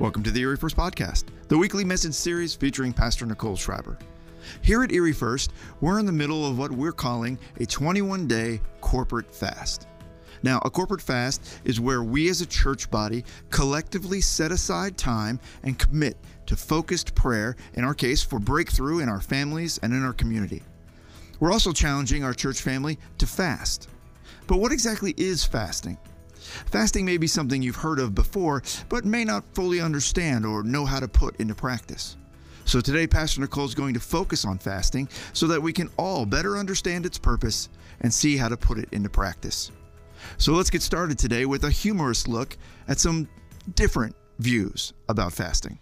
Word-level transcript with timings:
Welcome 0.00 0.22
to 0.22 0.30
the 0.30 0.42
Erie 0.42 0.56
First 0.56 0.76
Podcast, 0.76 1.24
the 1.48 1.58
weekly 1.58 1.82
message 1.82 2.14
series 2.14 2.54
featuring 2.54 2.92
Pastor 2.92 3.26
Nicole 3.26 3.56
Schreiber. 3.56 3.98
Here 4.62 4.84
at 4.84 4.92
Erie 4.92 5.12
First, 5.12 5.52
we're 5.80 5.98
in 5.98 6.06
the 6.06 6.12
middle 6.12 6.46
of 6.46 6.56
what 6.56 6.70
we're 6.70 6.92
calling 6.92 7.36
a 7.58 7.66
21 7.66 8.28
day 8.28 8.60
corporate 8.80 9.28
fast. 9.34 9.88
Now, 10.44 10.60
a 10.64 10.70
corporate 10.70 11.02
fast 11.02 11.58
is 11.64 11.80
where 11.80 12.04
we 12.04 12.28
as 12.28 12.40
a 12.40 12.46
church 12.46 12.88
body 12.92 13.24
collectively 13.50 14.20
set 14.20 14.52
aside 14.52 14.96
time 14.96 15.40
and 15.64 15.76
commit 15.76 16.16
to 16.46 16.54
focused 16.54 17.16
prayer, 17.16 17.56
in 17.74 17.82
our 17.82 17.94
case, 17.94 18.22
for 18.22 18.38
breakthrough 18.38 19.00
in 19.00 19.08
our 19.08 19.20
families 19.20 19.78
and 19.78 19.92
in 19.92 20.04
our 20.04 20.12
community. 20.12 20.62
We're 21.40 21.52
also 21.52 21.72
challenging 21.72 22.22
our 22.22 22.34
church 22.34 22.62
family 22.62 23.00
to 23.18 23.26
fast. 23.26 23.88
But 24.46 24.58
what 24.58 24.70
exactly 24.70 25.12
is 25.16 25.44
fasting? 25.44 25.98
Fasting 26.66 27.04
may 27.04 27.16
be 27.16 27.26
something 27.26 27.62
you've 27.62 27.76
heard 27.76 27.98
of 27.98 28.14
before, 28.14 28.62
but 28.88 29.04
may 29.04 29.24
not 29.24 29.44
fully 29.54 29.80
understand 29.80 30.44
or 30.44 30.62
know 30.62 30.84
how 30.84 31.00
to 31.00 31.08
put 31.08 31.36
into 31.40 31.54
practice. 31.54 32.16
So 32.64 32.80
today, 32.80 33.06
Pastor 33.06 33.40
Nicole 33.40 33.64
is 33.64 33.74
going 33.74 33.94
to 33.94 34.00
focus 34.00 34.44
on 34.44 34.58
fasting 34.58 35.08
so 35.32 35.46
that 35.46 35.62
we 35.62 35.72
can 35.72 35.88
all 35.96 36.26
better 36.26 36.58
understand 36.58 37.06
its 37.06 37.16
purpose 37.16 37.70
and 38.02 38.12
see 38.12 38.36
how 38.36 38.48
to 38.48 38.56
put 38.56 38.78
it 38.78 38.88
into 38.92 39.08
practice. 39.08 39.70
So 40.36 40.52
let's 40.52 40.70
get 40.70 40.82
started 40.82 41.18
today 41.18 41.46
with 41.46 41.64
a 41.64 41.70
humorous 41.70 42.28
look 42.28 42.58
at 42.86 42.98
some 42.98 43.28
different 43.74 44.14
views 44.38 44.92
about 45.08 45.32
fasting. 45.32 45.78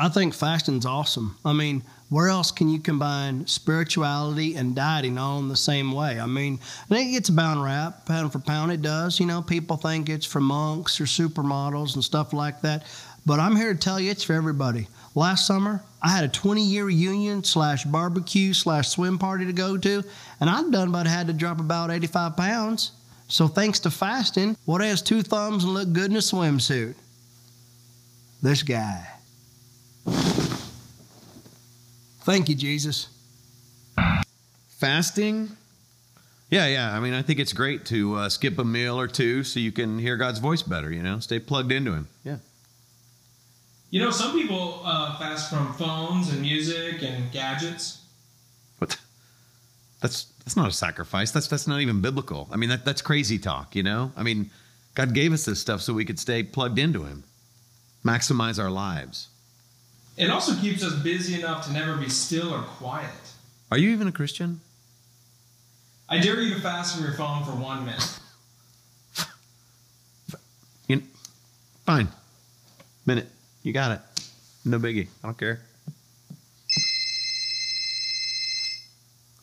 I 0.00 0.08
think 0.08 0.32
fasting's 0.32 0.86
awesome. 0.86 1.36
I 1.44 1.52
mean, 1.52 1.82
where 2.08 2.28
else 2.28 2.52
can 2.52 2.68
you 2.68 2.78
combine 2.78 3.48
spirituality 3.48 4.54
and 4.54 4.76
dieting 4.76 5.18
all 5.18 5.40
in 5.40 5.48
the 5.48 5.56
same 5.56 5.90
way? 5.90 6.20
I 6.20 6.26
mean, 6.26 6.60
I 6.88 6.98
it 6.98 7.10
gets 7.10 7.30
a 7.30 7.32
bound 7.32 7.64
rap, 7.64 8.06
pound 8.06 8.30
for 8.30 8.38
pound, 8.38 8.70
it 8.70 8.80
does. 8.80 9.18
You 9.18 9.26
know, 9.26 9.42
people 9.42 9.76
think 9.76 10.08
it's 10.08 10.24
for 10.24 10.40
monks 10.40 11.00
or 11.00 11.04
supermodels 11.04 11.96
and 11.96 12.04
stuff 12.04 12.32
like 12.32 12.60
that. 12.60 12.86
But 13.26 13.40
I'm 13.40 13.56
here 13.56 13.74
to 13.74 13.78
tell 13.78 13.98
you 13.98 14.12
it's 14.12 14.22
for 14.22 14.34
everybody. 14.34 14.86
Last 15.16 15.48
summer, 15.48 15.82
I 16.00 16.10
had 16.10 16.22
a 16.22 16.28
20 16.28 16.62
year 16.62 16.84
reunion 16.84 17.42
slash 17.42 17.82
barbecue 17.82 18.54
slash 18.54 18.90
swim 18.90 19.18
party 19.18 19.46
to 19.46 19.52
go 19.52 19.76
to, 19.76 20.04
and 20.40 20.48
I'd 20.48 20.70
done 20.70 20.92
but 20.92 21.08
had 21.08 21.26
to 21.26 21.32
drop 21.32 21.58
about 21.58 21.90
85 21.90 22.36
pounds. 22.36 22.92
So 23.26 23.48
thanks 23.48 23.80
to 23.80 23.90
fasting, 23.90 24.56
what 24.64 24.80
has 24.80 25.02
two 25.02 25.22
thumbs 25.22 25.64
and 25.64 25.74
look 25.74 25.92
good 25.92 26.12
in 26.12 26.16
a 26.16 26.20
swimsuit? 26.20 26.94
This 28.40 28.62
guy. 28.62 29.17
Thank 32.22 32.48
you, 32.48 32.54
Jesus. 32.54 33.08
Fasting? 34.68 35.50
Yeah, 36.50 36.66
yeah. 36.66 36.96
I 36.96 37.00
mean, 37.00 37.12
I 37.12 37.22
think 37.22 37.38
it's 37.38 37.52
great 37.52 37.84
to 37.86 38.14
uh, 38.14 38.28
skip 38.28 38.58
a 38.58 38.64
meal 38.64 38.98
or 38.98 39.06
two 39.06 39.44
so 39.44 39.60
you 39.60 39.72
can 39.72 39.98
hear 39.98 40.16
God's 40.16 40.38
voice 40.38 40.62
better, 40.62 40.90
you 40.90 41.02
know, 41.02 41.18
stay 41.18 41.38
plugged 41.38 41.72
into 41.72 41.92
Him. 41.92 42.08
Yeah. 42.24 42.36
You 43.90 44.02
know, 44.02 44.10
some 44.10 44.32
people 44.32 44.80
uh, 44.84 45.18
fast 45.18 45.50
from 45.50 45.72
phones 45.74 46.30
and 46.30 46.40
music 46.40 47.02
and 47.02 47.30
gadgets. 47.32 48.04
What? 48.78 48.98
That's 50.00 50.24
that's 50.44 50.56
not 50.56 50.68
a 50.68 50.72
sacrifice. 50.72 51.30
That's 51.30 51.48
that's 51.48 51.66
not 51.66 51.80
even 51.80 52.00
biblical. 52.00 52.48
I 52.50 52.56
mean, 52.56 52.68
that 52.68 52.84
that's 52.84 53.02
crazy 53.02 53.38
talk. 53.38 53.74
You 53.74 53.82
know. 53.82 54.12
I 54.16 54.22
mean, 54.22 54.50
God 54.94 55.14
gave 55.14 55.32
us 55.32 55.44
this 55.44 55.60
stuff 55.60 55.80
so 55.80 55.92
we 55.92 56.04
could 56.04 56.18
stay 56.18 56.42
plugged 56.42 56.78
into 56.78 57.04
Him, 57.04 57.24
maximize 58.04 58.62
our 58.62 58.70
lives. 58.70 59.28
It 60.18 60.30
also 60.30 60.52
keeps 60.56 60.82
us 60.82 60.94
busy 60.94 61.38
enough 61.38 61.64
to 61.66 61.72
never 61.72 61.96
be 61.96 62.08
still 62.08 62.52
or 62.52 62.62
quiet. 62.62 63.08
Are 63.70 63.78
you 63.78 63.90
even 63.90 64.08
a 64.08 64.12
Christian? 64.12 64.60
I 66.08 66.18
dare 66.18 66.40
you 66.40 66.54
to 66.54 66.60
fast 66.60 66.96
from 66.96 67.04
your 67.04 67.14
phone 67.14 67.44
for 67.44 67.52
one 67.52 67.84
minute. 67.84 68.18
You, 70.88 71.02
fine. 71.86 72.08
Minute. 73.06 73.28
You 73.62 73.72
got 73.72 73.92
it. 73.92 74.00
No 74.64 74.78
biggie. 74.78 75.06
I 75.22 75.28
don't 75.28 75.38
care. 75.38 75.60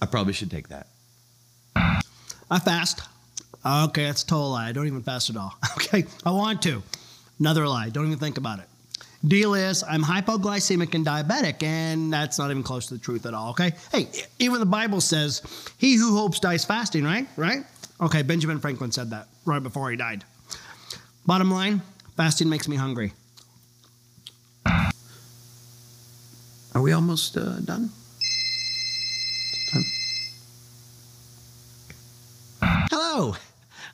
I 0.01 0.07
probably 0.07 0.33
should 0.33 0.51
take 0.51 0.67
that. 0.69 0.87
I 1.75 2.59
fast. 2.59 3.01
Okay, 3.65 4.05
that's 4.05 4.23
a 4.23 4.27
total 4.27 4.51
lie. 4.51 4.67
I 4.67 4.71
don't 4.73 4.87
even 4.87 5.03
fast 5.03 5.29
at 5.29 5.37
all. 5.37 5.55
Okay, 5.77 6.05
I 6.25 6.31
want 6.31 6.63
to. 6.63 6.81
Another 7.39 7.67
lie. 7.67 7.89
Don't 7.89 8.07
even 8.07 8.17
think 8.17 8.37
about 8.37 8.59
it. 8.59 8.65
Deal 9.27 9.55
is, 9.55 9.83
I'm 9.83 10.03
hypoglycemic 10.03 10.93
and 10.93 11.05
diabetic, 11.05 11.63
and 11.63 12.13
that's 12.13 12.37
not 12.37 12.51
even 12.51 12.61
close 12.63 12.85
to 12.87 12.93
the 12.93 12.99
truth 12.99 13.25
at 13.25 13.33
all, 13.33 13.51
okay? 13.51 13.73
Hey, 13.91 14.07
even 14.39 14.59
the 14.59 14.65
Bible 14.65 15.01
says, 15.01 15.41
he 15.77 15.95
who 15.95 16.15
hopes 16.15 16.39
dies 16.39 16.63
fasting, 16.63 17.03
right? 17.03 17.27
Right? 17.35 17.63
Okay, 17.99 18.21
Benjamin 18.21 18.59
Franklin 18.59 18.91
said 18.91 19.09
that 19.11 19.27
right 19.45 19.63
before 19.63 19.89
he 19.89 19.97
died. 19.97 20.23
Bottom 21.25 21.49
line, 21.49 21.81
fasting 22.15 22.49
makes 22.49 22.67
me 22.67 22.75
hungry. 22.75 23.13
Are 26.75 26.81
we 26.81 26.91
almost 26.91 27.37
uh, 27.37 27.59
done? 27.61 27.89
Hello. 32.61 33.35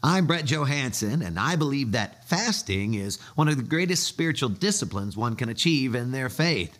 I'm 0.03 0.25
Brett 0.25 0.45
Johansson, 0.45 1.21
and 1.21 1.39
I 1.39 1.55
believe 1.55 1.91
that 1.91 2.27
fasting 2.27 2.95
is 2.95 3.21
one 3.35 3.47
of 3.47 3.57
the 3.57 3.61
greatest 3.61 4.07
spiritual 4.07 4.49
disciplines 4.49 5.15
one 5.15 5.35
can 5.35 5.47
achieve 5.47 5.93
in 5.93 6.11
their 6.11 6.27
faith. 6.27 6.79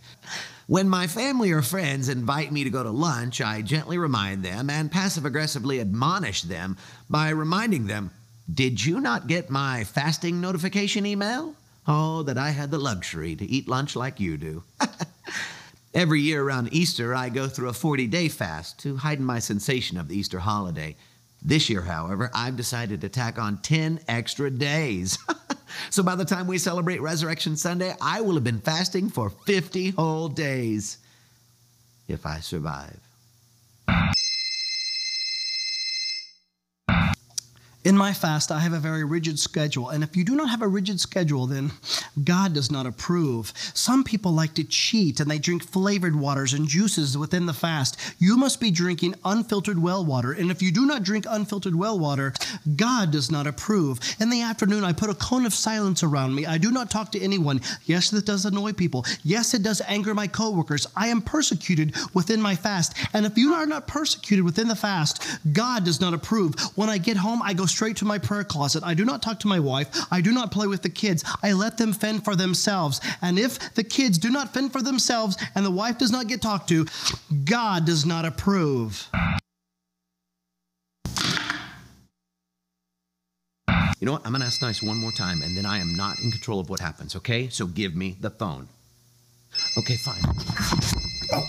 When 0.65 0.89
my 0.89 1.05
family 1.05 1.51
or 1.51 1.61
friends 1.61 2.09
invite 2.09 2.51
me 2.51 2.63
to 2.63 2.71
go 2.71 2.81
to 2.81 2.89
lunch, 2.89 3.39
I 3.39 3.61
gently 3.61 3.99
remind 3.99 4.41
them 4.41 4.71
and 4.71 4.91
passive 4.91 5.25
aggressively 5.25 5.79
admonish 5.79 6.41
them 6.41 6.77
by 7.11 7.29
reminding 7.29 7.85
them, 7.85 8.09
Did 8.51 8.83
you 8.83 8.99
not 8.99 9.27
get 9.27 9.51
my 9.51 9.83
fasting 9.83 10.41
notification 10.41 11.05
email? 11.05 11.53
Oh, 11.87 12.23
that 12.23 12.39
I 12.39 12.49
had 12.49 12.71
the 12.71 12.79
luxury 12.79 13.35
to 13.35 13.45
eat 13.45 13.67
lunch 13.67 13.95
like 13.95 14.19
you 14.19 14.37
do. 14.37 14.63
Every 15.93 16.21
year 16.21 16.41
around 16.43 16.73
Easter, 16.73 17.13
I 17.13 17.29
go 17.29 17.47
through 17.47 17.69
a 17.69 17.73
40 17.73 18.07
day 18.07 18.29
fast 18.29 18.79
to 18.79 18.97
heighten 18.97 19.25
my 19.25 19.37
sensation 19.37 19.99
of 19.99 20.07
the 20.07 20.17
Easter 20.17 20.39
holiday. 20.39 20.95
This 21.41 21.69
year, 21.69 21.81
however, 21.81 22.29
I've 22.33 22.55
decided 22.55 23.01
to 23.01 23.09
tack 23.09 23.39
on 23.39 23.57
10 23.61 24.01
extra 24.07 24.51
days. 24.51 25.17
so 25.89 26.03
by 26.03 26.15
the 26.15 26.25
time 26.25 26.45
we 26.45 26.59
celebrate 26.59 27.01
Resurrection 27.01 27.57
Sunday, 27.57 27.95
I 27.99 28.21
will 28.21 28.35
have 28.35 28.43
been 28.43 28.59
fasting 28.59 29.09
for 29.09 29.29
50 29.29 29.89
whole 29.91 30.27
days. 30.27 30.97
If 32.07 32.25
I 32.25 32.41
survive. 32.41 32.99
In 37.83 37.97
my 37.97 38.13
fast, 38.13 38.51
I 38.51 38.59
have 38.59 38.73
a 38.73 38.79
very 38.79 39.03
rigid 39.03 39.39
schedule. 39.39 39.89
And 39.89 40.03
if 40.03 40.15
you 40.15 40.23
do 40.23 40.35
not 40.35 40.49
have 40.49 40.61
a 40.61 40.67
rigid 40.67 40.99
schedule, 40.99 41.47
then 41.47 41.71
God 42.23 42.53
does 42.53 42.69
not 42.69 42.85
approve. 42.85 43.51
Some 43.73 44.03
people 44.03 44.31
like 44.31 44.53
to 44.55 44.63
cheat 44.63 45.19
and 45.19 45.31
they 45.31 45.39
drink 45.39 45.63
flavored 45.63 46.15
waters 46.15 46.53
and 46.53 46.67
juices 46.67 47.17
within 47.17 47.47
the 47.47 47.53
fast. 47.53 47.99
You 48.19 48.37
must 48.37 48.59
be 48.59 48.69
drinking 48.69 49.15
unfiltered 49.25 49.81
well 49.81 50.05
water. 50.05 50.31
And 50.31 50.51
if 50.51 50.61
you 50.61 50.71
do 50.71 50.85
not 50.85 51.01
drink 51.01 51.25
unfiltered 51.27 51.73
well 51.73 51.97
water, 51.97 52.33
God 52.75 53.09
does 53.09 53.31
not 53.31 53.47
approve. 53.47 53.99
In 54.19 54.29
the 54.29 54.43
afternoon, 54.43 54.83
I 54.83 54.93
put 54.93 55.09
a 55.09 55.15
cone 55.15 55.47
of 55.47 55.53
silence 55.53 56.03
around 56.03 56.35
me. 56.35 56.45
I 56.45 56.59
do 56.59 56.69
not 56.71 56.91
talk 56.91 57.11
to 57.13 57.19
anyone. 57.19 57.61
Yes, 57.85 58.11
that 58.11 58.27
does 58.27 58.45
annoy 58.45 58.73
people. 58.73 59.05
Yes, 59.23 59.55
it 59.55 59.63
does 59.63 59.81
anger 59.87 60.13
my 60.13 60.27
coworkers. 60.27 60.85
I 60.95 61.07
am 61.07 61.21
persecuted 61.21 61.95
within 62.13 62.43
my 62.43 62.55
fast. 62.55 62.93
And 63.13 63.25
if 63.25 63.39
you 63.39 63.55
are 63.55 63.65
not 63.65 63.87
persecuted 63.87 64.45
within 64.45 64.67
the 64.67 64.75
fast, 64.75 65.23
God 65.51 65.83
does 65.83 65.99
not 65.99 66.13
approve. 66.13 66.53
When 66.75 66.87
I 66.87 66.99
get 66.99 67.17
home, 67.17 67.41
I 67.41 67.53
go 67.53 67.65
straight 67.71 67.97
to 67.97 68.05
my 68.05 68.17
prayer 68.17 68.43
closet. 68.43 68.83
I 68.83 68.93
do 68.93 69.05
not 69.05 69.21
talk 69.21 69.39
to 69.41 69.47
my 69.47 69.59
wife. 69.59 69.87
I 70.11 70.21
do 70.21 70.31
not 70.31 70.51
play 70.51 70.67
with 70.67 70.81
the 70.81 70.89
kids. 70.89 71.23
I 71.41 71.53
let 71.53 71.77
them 71.77 71.93
fend 71.93 72.23
for 72.23 72.35
themselves. 72.35 73.01
And 73.21 73.39
if 73.39 73.73
the 73.73 73.83
kids 73.83 74.17
do 74.17 74.29
not 74.29 74.53
fend 74.53 74.71
for 74.71 74.81
themselves 74.81 75.37
and 75.55 75.65
the 75.65 75.71
wife 75.71 75.97
does 75.97 76.11
not 76.11 76.27
get 76.27 76.41
talked 76.41 76.69
to, 76.69 76.85
God 77.45 77.85
does 77.85 78.05
not 78.05 78.25
approve. 78.25 79.07
You 83.99 84.05
know 84.07 84.13
what? 84.13 84.25
I'm 84.25 84.31
going 84.31 84.41
to 84.41 84.47
ask 84.47 84.61
nice 84.63 84.81
one 84.81 84.97
more 84.97 85.11
time, 85.11 85.43
and 85.43 85.55
then 85.55 85.65
I 85.65 85.77
am 85.77 85.95
not 85.95 86.19
in 86.21 86.31
control 86.31 86.59
of 86.59 86.71
what 86.71 86.79
happens, 86.79 87.15
okay? 87.15 87.49
So 87.49 87.67
give 87.67 87.95
me 87.95 88.17
the 88.19 88.31
phone. 88.31 88.67
Okay, 89.77 89.95
fine. 89.95 90.23
Oh. 91.33 91.45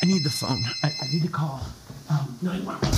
need 0.11 0.23
the 0.23 0.29
phone. 0.29 0.63
I, 0.83 0.87
I 0.87 1.07
need 1.11 1.23
to 1.23 1.29
call. 1.29 1.61
Um, 2.09 2.37
911. 2.41 2.89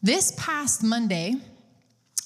This 0.00 0.32
past 0.38 0.82
Monday, 0.82 1.34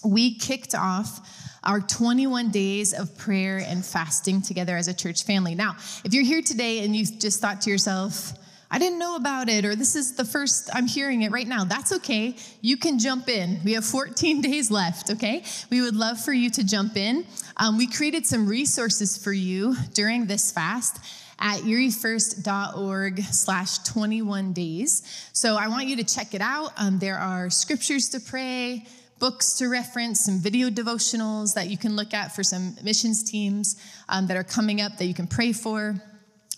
we 0.04 0.36
kicked 0.38 0.74
off 0.74 1.20
our 1.64 1.80
21 1.80 2.50
days 2.50 2.94
of 2.94 3.18
prayer 3.18 3.58
and 3.58 3.84
fasting 3.84 4.40
together 4.40 4.76
as 4.76 4.86
a 4.86 4.94
church 4.94 5.24
family. 5.24 5.56
Now, 5.56 5.74
if 6.04 6.14
you're 6.14 6.24
here 6.24 6.42
today 6.42 6.84
and 6.84 6.94
you 6.94 7.04
just 7.04 7.40
thought 7.40 7.60
to 7.62 7.70
yourself, 7.70 8.32
I 8.70 8.78
didn't 8.78 8.98
know 8.98 9.16
about 9.16 9.48
it, 9.48 9.64
or 9.64 9.76
this 9.76 9.94
is 9.94 10.14
the 10.14 10.24
first 10.24 10.70
I'm 10.74 10.86
hearing 10.86 11.22
it 11.22 11.30
right 11.30 11.46
now, 11.46 11.64
that's 11.64 11.92
okay. 11.92 12.34
You 12.60 12.76
can 12.76 12.98
jump 12.98 13.28
in. 13.28 13.60
We 13.64 13.74
have 13.74 13.84
14 13.84 14.40
days 14.42 14.70
left, 14.70 15.10
okay? 15.10 15.44
We 15.70 15.82
would 15.82 15.94
love 15.94 16.20
for 16.20 16.32
you 16.32 16.50
to 16.50 16.64
jump 16.64 16.96
in. 16.96 17.26
Um, 17.56 17.78
we 17.78 17.86
created 17.86 18.26
some 18.26 18.48
resources 18.48 19.16
for 19.16 19.32
you 19.32 19.76
during 19.94 20.26
this 20.26 20.50
fast 20.50 20.98
at 21.38 21.60
eriefirst.org 21.60 23.22
slash 23.22 23.78
21 23.78 24.52
days. 24.52 25.28
So 25.32 25.56
I 25.56 25.68
want 25.68 25.86
you 25.86 25.96
to 25.96 26.04
check 26.04 26.34
it 26.34 26.40
out. 26.40 26.72
Um, 26.76 26.98
there 26.98 27.18
are 27.18 27.50
scriptures 27.50 28.08
to 28.10 28.20
pray, 28.20 28.86
books 29.18 29.54
to 29.54 29.68
reference, 29.68 30.24
some 30.24 30.38
video 30.38 30.70
devotionals 30.70 31.54
that 31.54 31.68
you 31.68 31.78
can 31.78 31.94
look 31.94 32.14
at 32.14 32.34
for 32.34 32.42
some 32.42 32.76
missions 32.82 33.22
teams 33.22 33.76
um, 34.08 34.26
that 34.26 34.36
are 34.36 34.44
coming 34.44 34.80
up 34.80 34.96
that 34.96 35.06
you 35.06 35.14
can 35.14 35.26
pray 35.26 35.52
for. 35.52 36.00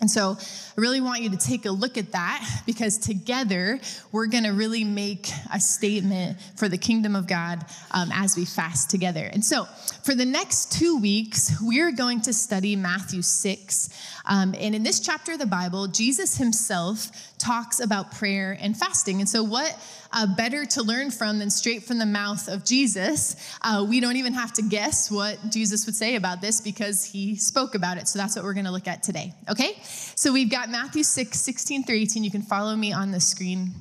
And 0.00 0.08
so 0.08 0.36
I 0.38 0.80
really 0.80 1.00
want 1.00 1.22
you 1.22 1.30
to 1.30 1.36
take 1.36 1.66
a 1.66 1.70
look 1.70 1.98
at 1.98 2.12
that 2.12 2.62
because 2.66 2.98
together 2.98 3.80
we're 4.12 4.26
going 4.26 4.44
to 4.44 4.52
really 4.52 4.84
make 4.84 5.28
a 5.52 5.58
statement 5.58 6.40
for 6.54 6.68
the 6.68 6.78
kingdom 6.78 7.16
of 7.16 7.26
God 7.26 7.64
um, 7.90 8.10
as 8.12 8.36
we 8.36 8.44
fast 8.44 8.90
together. 8.90 9.28
And 9.32 9.44
so 9.44 9.64
for 10.04 10.14
the 10.14 10.24
next 10.24 10.70
two 10.70 11.00
weeks, 11.00 11.60
we're 11.60 11.90
going 11.90 12.20
to 12.22 12.32
study 12.32 12.76
Matthew 12.76 13.22
6. 13.22 13.88
Um, 14.24 14.54
and 14.58 14.74
in 14.74 14.82
this 14.84 15.00
chapter 15.00 15.32
of 15.32 15.38
the 15.38 15.46
Bible, 15.46 15.88
Jesus 15.88 16.36
himself 16.36 17.10
talks 17.38 17.80
about 17.80 18.12
prayer 18.12 18.56
and 18.60 18.76
fasting. 18.76 19.20
And 19.20 19.28
so, 19.28 19.42
what 19.42 19.76
uh, 20.12 20.26
better 20.36 20.64
to 20.64 20.82
learn 20.82 21.10
from 21.10 21.38
than 21.38 21.50
straight 21.50 21.82
from 21.82 21.98
the 21.98 22.06
mouth 22.06 22.48
of 22.48 22.64
Jesus? 22.64 23.36
Uh, 23.62 23.86
we 23.88 24.00
don't 24.00 24.16
even 24.16 24.34
have 24.34 24.52
to 24.54 24.62
guess 24.62 25.10
what 25.10 25.38
Jesus 25.50 25.86
would 25.86 25.94
say 25.94 26.16
about 26.16 26.40
this 26.40 26.60
because 26.60 27.04
he 27.04 27.36
spoke 27.36 27.74
about 27.74 27.96
it. 27.96 28.08
So, 28.08 28.18
that's 28.18 28.36
what 28.36 28.44
we're 28.44 28.54
going 28.54 28.66
to 28.66 28.72
look 28.72 28.88
at 28.88 29.02
today. 29.02 29.32
Okay? 29.48 29.80
So, 30.14 30.32
we've 30.32 30.50
got 30.50 30.70
Matthew 30.70 31.02
6, 31.02 31.38
16 31.38 31.84
through 31.84 31.96
18. 31.96 32.24
You 32.24 32.30
can 32.30 32.42
follow 32.42 32.74
me 32.76 32.92
on 32.92 33.10
the 33.10 33.20
screen 33.20 33.72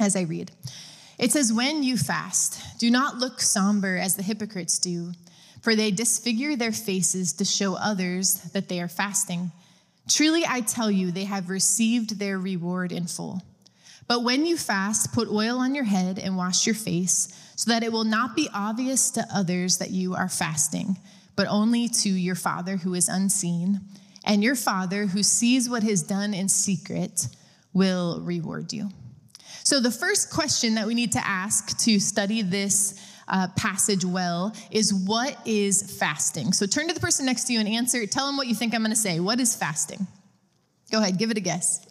as 0.00 0.16
I 0.16 0.22
read. 0.22 0.50
It 1.18 1.32
says, 1.32 1.52
When 1.52 1.82
you 1.82 1.96
fast, 1.96 2.78
do 2.78 2.90
not 2.90 3.18
look 3.18 3.40
somber 3.40 3.96
as 3.96 4.16
the 4.16 4.22
hypocrites 4.22 4.78
do, 4.78 5.12
for 5.60 5.76
they 5.76 5.90
disfigure 5.90 6.56
their 6.56 6.72
faces 6.72 7.32
to 7.34 7.44
show 7.44 7.74
others 7.74 8.40
that 8.52 8.68
they 8.68 8.80
are 8.80 8.88
fasting. 8.88 9.52
Truly, 10.08 10.42
I 10.46 10.60
tell 10.60 10.90
you, 10.90 11.12
they 11.12 11.24
have 11.24 11.48
received 11.48 12.18
their 12.18 12.38
reward 12.38 12.90
in 12.90 13.06
full. 13.06 13.42
But 14.08 14.24
when 14.24 14.46
you 14.46 14.56
fast, 14.56 15.12
put 15.12 15.28
oil 15.28 15.58
on 15.58 15.74
your 15.74 15.84
head 15.84 16.18
and 16.18 16.36
wash 16.36 16.66
your 16.66 16.74
face, 16.74 17.38
so 17.54 17.70
that 17.70 17.84
it 17.84 17.92
will 17.92 18.04
not 18.04 18.34
be 18.34 18.48
obvious 18.52 19.10
to 19.12 19.26
others 19.32 19.78
that 19.78 19.90
you 19.90 20.14
are 20.14 20.28
fasting, 20.28 20.98
but 21.36 21.46
only 21.48 21.88
to 21.88 22.08
your 22.08 22.34
Father 22.34 22.78
who 22.78 22.94
is 22.94 23.08
unseen. 23.08 23.80
And 24.24 24.42
your 24.42 24.54
Father 24.54 25.06
who 25.06 25.22
sees 25.22 25.68
what 25.68 25.84
is 25.84 26.02
done 26.02 26.34
in 26.34 26.48
secret 26.48 27.28
will 27.72 28.20
reward 28.20 28.72
you. 28.72 28.90
So, 29.64 29.80
the 29.80 29.90
first 29.90 30.30
question 30.30 30.74
that 30.74 30.86
we 30.86 30.94
need 30.94 31.12
to 31.12 31.26
ask 31.26 31.78
to 31.84 32.00
study 32.00 32.42
this 32.42 33.00
uh, 33.28 33.48
passage 33.56 34.04
well 34.04 34.54
is 34.70 34.92
what 34.92 35.36
is 35.46 35.98
fasting? 35.98 36.52
So 36.52 36.66
turn 36.66 36.88
to 36.88 36.94
the 36.94 37.00
person 37.00 37.26
next 37.26 37.44
to 37.44 37.52
you 37.52 37.60
and 37.60 37.68
answer, 37.68 38.06
tell 38.06 38.26
them 38.26 38.36
what 38.36 38.46
you 38.46 38.54
think 38.54 38.74
I'm 38.74 38.82
going 38.82 38.90
to 38.90 38.96
say. 38.96 39.20
What 39.20 39.40
is 39.40 39.56
fasting? 39.56 40.06
Go 40.90 40.98
ahead, 40.98 41.18
give 41.18 41.30
it 41.30 41.38
a 41.38 41.40
guess. 41.40 41.86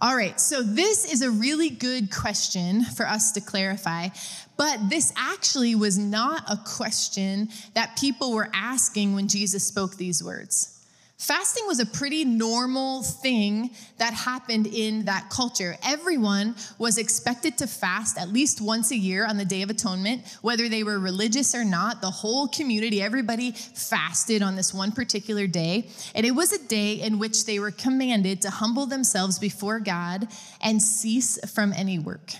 All 0.00 0.14
right, 0.14 0.38
so 0.40 0.62
this 0.62 1.12
is 1.12 1.22
a 1.22 1.30
really 1.30 1.70
good 1.70 2.14
question 2.14 2.84
for 2.84 3.04
us 3.04 3.32
to 3.32 3.40
clarify, 3.40 4.10
but 4.56 4.88
this 4.88 5.12
actually 5.16 5.74
was 5.74 5.98
not 5.98 6.44
a 6.48 6.56
question 6.56 7.48
that 7.74 7.98
people 7.98 8.32
were 8.32 8.48
asking 8.54 9.16
when 9.16 9.26
Jesus 9.26 9.64
spoke 9.64 9.96
these 9.96 10.22
words. 10.22 10.77
Fasting 11.18 11.64
was 11.66 11.80
a 11.80 11.86
pretty 11.86 12.24
normal 12.24 13.02
thing 13.02 13.70
that 13.96 14.14
happened 14.14 14.68
in 14.68 15.04
that 15.06 15.28
culture. 15.30 15.76
Everyone 15.84 16.54
was 16.78 16.96
expected 16.96 17.58
to 17.58 17.66
fast 17.66 18.16
at 18.16 18.28
least 18.28 18.60
once 18.60 18.92
a 18.92 18.96
year 18.96 19.26
on 19.26 19.36
the 19.36 19.44
Day 19.44 19.62
of 19.62 19.68
Atonement, 19.68 20.22
whether 20.42 20.68
they 20.68 20.84
were 20.84 21.00
religious 21.00 21.56
or 21.56 21.64
not. 21.64 22.00
The 22.00 22.10
whole 22.10 22.46
community, 22.46 23.02
everybody 23.02 23.50
fasted 23.50 24.42
on 24.42 24.54
this 24.54 24.72
one 24.72 24.92
particular 24.92 25.48
day. 25.48 25.88
And 26.14 26.24
it 26.24 26.30
was 26.30 26.52
a 26.52 26.64
day 26.68 26.94
in 27.00 27.18
which 27.18 27.46
they 27.46 27.58
were 27.58 27.72
commanded 27.72 28.40
to 28.42 28.50
humble 28.50 28.86
themselves 28.86 29.40
before 29.40 29.80
God 29.80 30.28
and 30.60 30.80
cease 30.80 31.36
from 31.52 31.72
any 31.72 31.98
work. 31.98 32.32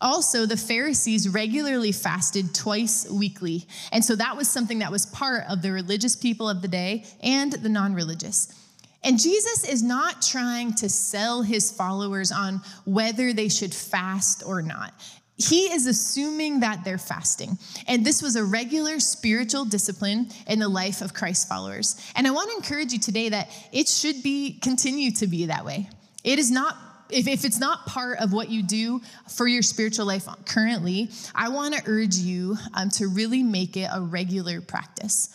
Also, 0.00 0.46
the 0.46 0.56
Pharisees 0.56 1.28
regularly 1.28 1.90
fasted 1.90 2.54
twice 2.54 3.08
weekly. 3.10 3.66
And 3.90 4.04
so 4.04 4.14
that 4.16 4.36
was 4.36 4.48
something 4.48 4.78
that 4.78 4.92
was 4.92 5.06
part 5.06 5.44
of 5.48 5.60
the 5.60 5.72
religious 5.72 6.14
people 6.14 6.48
of 6.48 6.62
the 6.62 6.68
day 6.68 7.04
and 7.20 7.52
the 7.52 7.68
non 7.68 7.94
religious. 7.94 8.54
And 9.02 9.20
Jesus 9.20 9.68
is 9.68 9.82
not 9.82 10.22
trying 10.22 10.74
to 10.74 10.88
sell 10.88 11.42
his 11.42 11.70
followers 11.70 12.32
on 12.32 12.60
whether 12.84 13.32
they 13.32 13.48
should 13.48 13.74
fast 13.74 14.42
or 14.44 14.60
not. 14.62 14.92
He 15.36 15.72
is 15.72 15.86
assuming 15.86 16.60
that 16.60 16.82
they're 16.84 16.98
fasting. 16.98 17.58
And 17.86 18.04
this 18.04 18.22
was 18.22 18.34
a 18.34 18.44
regular 18.44 18.98
spiritual 18.98 19.64
discipline 19.64 20.30
in 20.48 20.58
the 20.58 20.68
life 20.68 21.00
of 21.00 21.14
Christ 21.14 21.48
followers. 21.48 21.96
And 22.16 22.26
I 22.26 22.32
want 22.32 22.50
to 22.50 22.56
encourage 22.56 22.92
you 22.92 22.98
today 22.98 23.28
that 23.28 23.48
it 23.72 23.88
should 23.88 24.22
be 24.24 24.58
continue 24.60 25.12
to 25.12 25.28
be 25.28 25.46
that 25.46 25.64
way. 25.64 25.88
It 26.24 26.40
is 26.40 26.50
not 26.50 26.76
if, 27.10 27.26
if 27.26 27.44
it's 27.44 27.58
not 27.58 27.86
part 27.86 28.18
of 28.18 28.32
what 28.32 28.50
you 28.50 28.62
do 28.62 29.00
for 29.28 29.46
your 29.46 29.62
spiritual 29.62 30.06
life 30.06 30.26
currently, 30.46 31.10
I 31.34 31.48
want 31.48 31.74
to 31.74 31.82
urge 31.86 32.16
you 32.16 32.56
um, 32.74 32.90
to 32.90 33.08
really 33.08 33.42
make 33.42 33.76
it 33.76 33.88
a 33.92 34.00
regular 34.00 34.60
practice. 34.60 35.34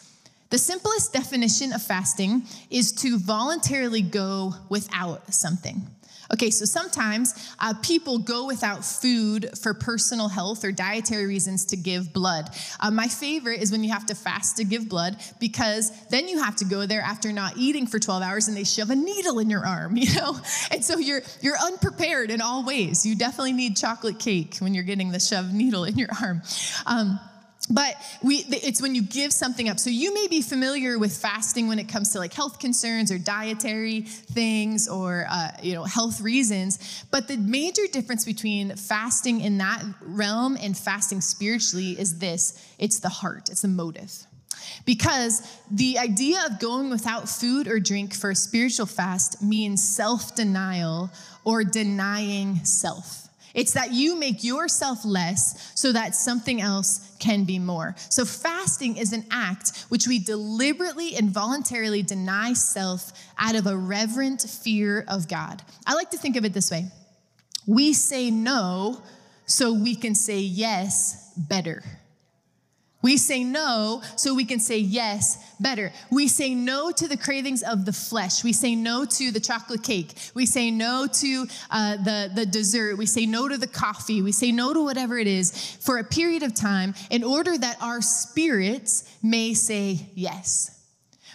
The 0.50 0.58
simplest 0.60 1.14
definition 1.14 1.74
of 1.74 1.82
fasting 1.82 2.44
is 2.70 2.92
to 2.94 3.18
voluntarily 3.18 4.04
go 4.04 4.54
without 4.70 5.34
something. 5.34 5.82
Okay, 6.32 6.50
so 6.50 6.66
sometimes 6.66 7.34
uh, 7.60 7.74
people 7.82 8.18
go 8.18 8.46
without 8.46 8.86
food 8.86 9.50
for 9.62 9.74
personal 9.74 10.30
health 10.30 10.64
or 10.64 10.72
dietary 10.72 11.26
reasons 11.26 11.66
to 11.66 11.76
give 11.76 12.14
blood. 12.14 12.50
Uh, 12.80 12.92
my 12.92 13.08
favorite 13.08 13.62
is 13.62 13.72
when 13.72 13.84
you 13.84 13.92
have 13.92 14.06
to 14.06 14.16
fast 14.16 14.58
to 14.58 14.64
give 14.64 14.88
blood 14.88 15.18
because 15.40 15.92
then 16.08 16.28
you 16.28 16.42
have 16.42 16.56
to 16.56 16.66
go 16.66 16.86
there 16.86 17.02
after 17.02 17.32
not 17.32 17.58
eating 17.58 17.86
for 17.86 18.00
12 18.00 18.24
hours 18.24 18.48
and 18.48 18.56
they 18.56 18.64
shove 18.64 18.90
a 18.90 18.96
needle 18.96 19.40
in 19.40 19.50
your 19.50 19.66
arm, 19.66 19.98
you 19.98 20.14
know? 20.16 20.38
And 20.72 20.84
so 20.84 20.98
you're 20.98 21.22
you're 21.42 21.58
unprepared 21.58 22.32
in 22.32 22.42
all 22.42 22.64
ways. 22.64 23.06
You 23.06 23.16
definitely 23.16 23.54
need 23.54 23.76
chocolate 23.76 24.20
cake 24.20 24.58
when 24.60 24.74
you're 24.74 24.84
getting 24.84 25.12
the 25.12 25.20
shoved 25.20 25.54
needle 25.54 25.84
in 25.84 25.98
your 25.98 26.10
arm. 26.22 26.42
Um, 26.86 27.20
but 27.70 27.96
we 28.22 28.46
it's 28.50 28.82
when 28.82 28.94
you 28.94 29.02
give 29.02 29.32
something 29.32 29.70
up. 29.70 29.80
So 29.80 29.90
you 29.90 30.14
may 30.14 30.28
be 30.28 30.42
familiar 30.42 31.00
with 31.00 31.16
fasting 31.16 31.68
when 31.68 31.80
it 31.80 31.88
comes 31.88 32.10
to 32.10 32.20
like 32.20 32.34
health 32.34 32.60
concerns 32.60 33.10
or 33.10 33.18
dietary 33.18 34.02
things 34.02 34.90
or 34.90 35.26
uh, 35.30 35.52
you 35.62 35.74
know 35.74 35.84
health 35.84 36.20
reasons. 36.20 37.06
But 37.10 37.28
the 37.28 37.38
major 37.38 37.84
difference 37.92 38.26
between 38.26 38.76
fasting 38.76 39.42
in 39.42 39.58
that 39.60 39.82
realm 40.02 40.58
and 40.62 40.78
fasting 40.78 41.22
spiritually 41.22 41.92
is 41.92 42.20
this 42.20 42.76
it's 42.80 43.00
the 43.00 43.10
heart 43.10 43.50
it's 43.50 43.62
the 43.62 43.70
motive. 43.70 44.12
Because 44.86 45.42
the 45.72 45.98
idea 45.98 46.46
of 46.46 46.60
going 46.60 46.90
without 46.90 47.30
food 47.30 47.68
or 47.68 47.80
drink 47.80 48.14
for 48.14 48.32
a 48.32 48.36
spiritual 48.36 48.86
fast 48.86 49.42
means 49.42 49.84
self-denial 49.84 51.12
or 51.46 51.64
denying 51.64 52.64
self 52.66 53.23
it's 53.54 53.74
that 53.74 53.92
you 53.92 54.18
make 54.18 54.44
yourself 54.44 55.06
less 55.06 55.72
so 55.80 55.92
that 55.92 56.16
something 56.16 56.60
else 56.62 57.16
can 57.20 57.44
be 57.44 57.60
more. 57.60 57.96
So, 58.10 58.26
fasting 58.26 58.98
is 58.98 59.14
an 59.14 59.26
act 59.32 59.86
which 59.90 60.08
we 60.08 60.20
deliberately 60.20 61.16
and 61.16 61.30
voluntarily 61.30 62.04
deny 62.04 62.54
self 62.54 63.12
out 63.38 63.56
of 63.56 63.68
a 63.68 63.78
reverent 63.78 64.42
fear 64.42 65.06
of 65.08 65.28
God. 65.28 65.62
I 65.86 65.94
like 65.94 66.12
to 66.12 66.18
think 66.18 66.36
of 66.36 66.46
it 66.46 66.54
this 66.54 66.72
way 66.72 66.86
we 67.66 67.94
say 67.94 68.30
no 68.30 69.02
so 69.46 69.74
we 69.74 69.96
can 69.96 70.16
say 70.16 70.40
yes 70.40 71.32
better. 71.38 71.84
We 73.04 73.18
say 73.18 73.44
no 73.44 74.02
so 74.16 74.34
we 74.34 74.46
can 74.46 74.62
say 74.62 74.78
yes 74.78 75.38
better. 75.60 75.92
We 76.10 76.30
say 76.30 76.56
no 76.56 76.90
to 76.92 77.08
the 77.08 77.18
cravings 77.18 77.62
of 77.62 77.86
the 77.86 77.92
flesh. 77.92 78.46
We 78.46 78.54
say 78.54 78.76
no 78.76 79.04
to 79.04 79.30
the 79.30 79.42
chocolate 79.42 79.84
cake. 79.84 80.16
We 80.34 80.46
say 80.46 80.72
no 80.72 81.08
to 81.12 81.48
uh, 81.70 81.98
the, 81.98 82.32
the 82.34 82.46
dessert. 82.46 82.98
We 82.98 83.06
say 83.06 83.26
no 83.26 83.50
to 83.50 83.58
the 83.58 83.68
coffee. 83.68 84.22
We 84.22 84.32
say 84.32 84.54
no 84.54 84.74
to 84.74 84.82
whatever 84.82 85.18
it 85.18 85.28
is 85.28 85.76
for 85.82 85.98
a 85.98 86.04
period 86.04 86.44
of 86.44 86.56
time 86.56 86.96
in 87.12 87.26
order 87.26 87.58
that 87.58 87.78
our 87.82 88.02
spirits 88.02 89.04
may 89.22 89.54
say 89.54 90.10
yes. 90.16 90.80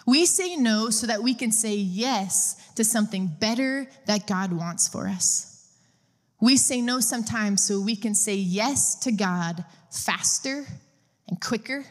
We 0.07 0.25
say 0.25 0.57
no 0.57 0.89
so 0.89 1.07
that 1.07 1.23
we 1.23 1.35
can 1.35 1.53
say 1.53 1.75
yes 1.75 2.73
to 2.77 2.83
something 2.83 3.27
better 3.27 3.87
that 4.07 4.27
God 4.27 4.55
wants 4.55 4.89
for 4.89 5.07
us. 5.07 5.71
We 6.41 6.57
say 6.57 6.81
no 6.81 7.01
sometimes 7.01 7.63
so 7.63 7.79
we 7.79 7.95
can 7.95 8.15
say 8.15 8.37
yes 8.37 8.95
to 9.01 9.13
God 9.13 9.67
faster 9.91 10.65
and 11.29 11.41
quicker 11.41 11.85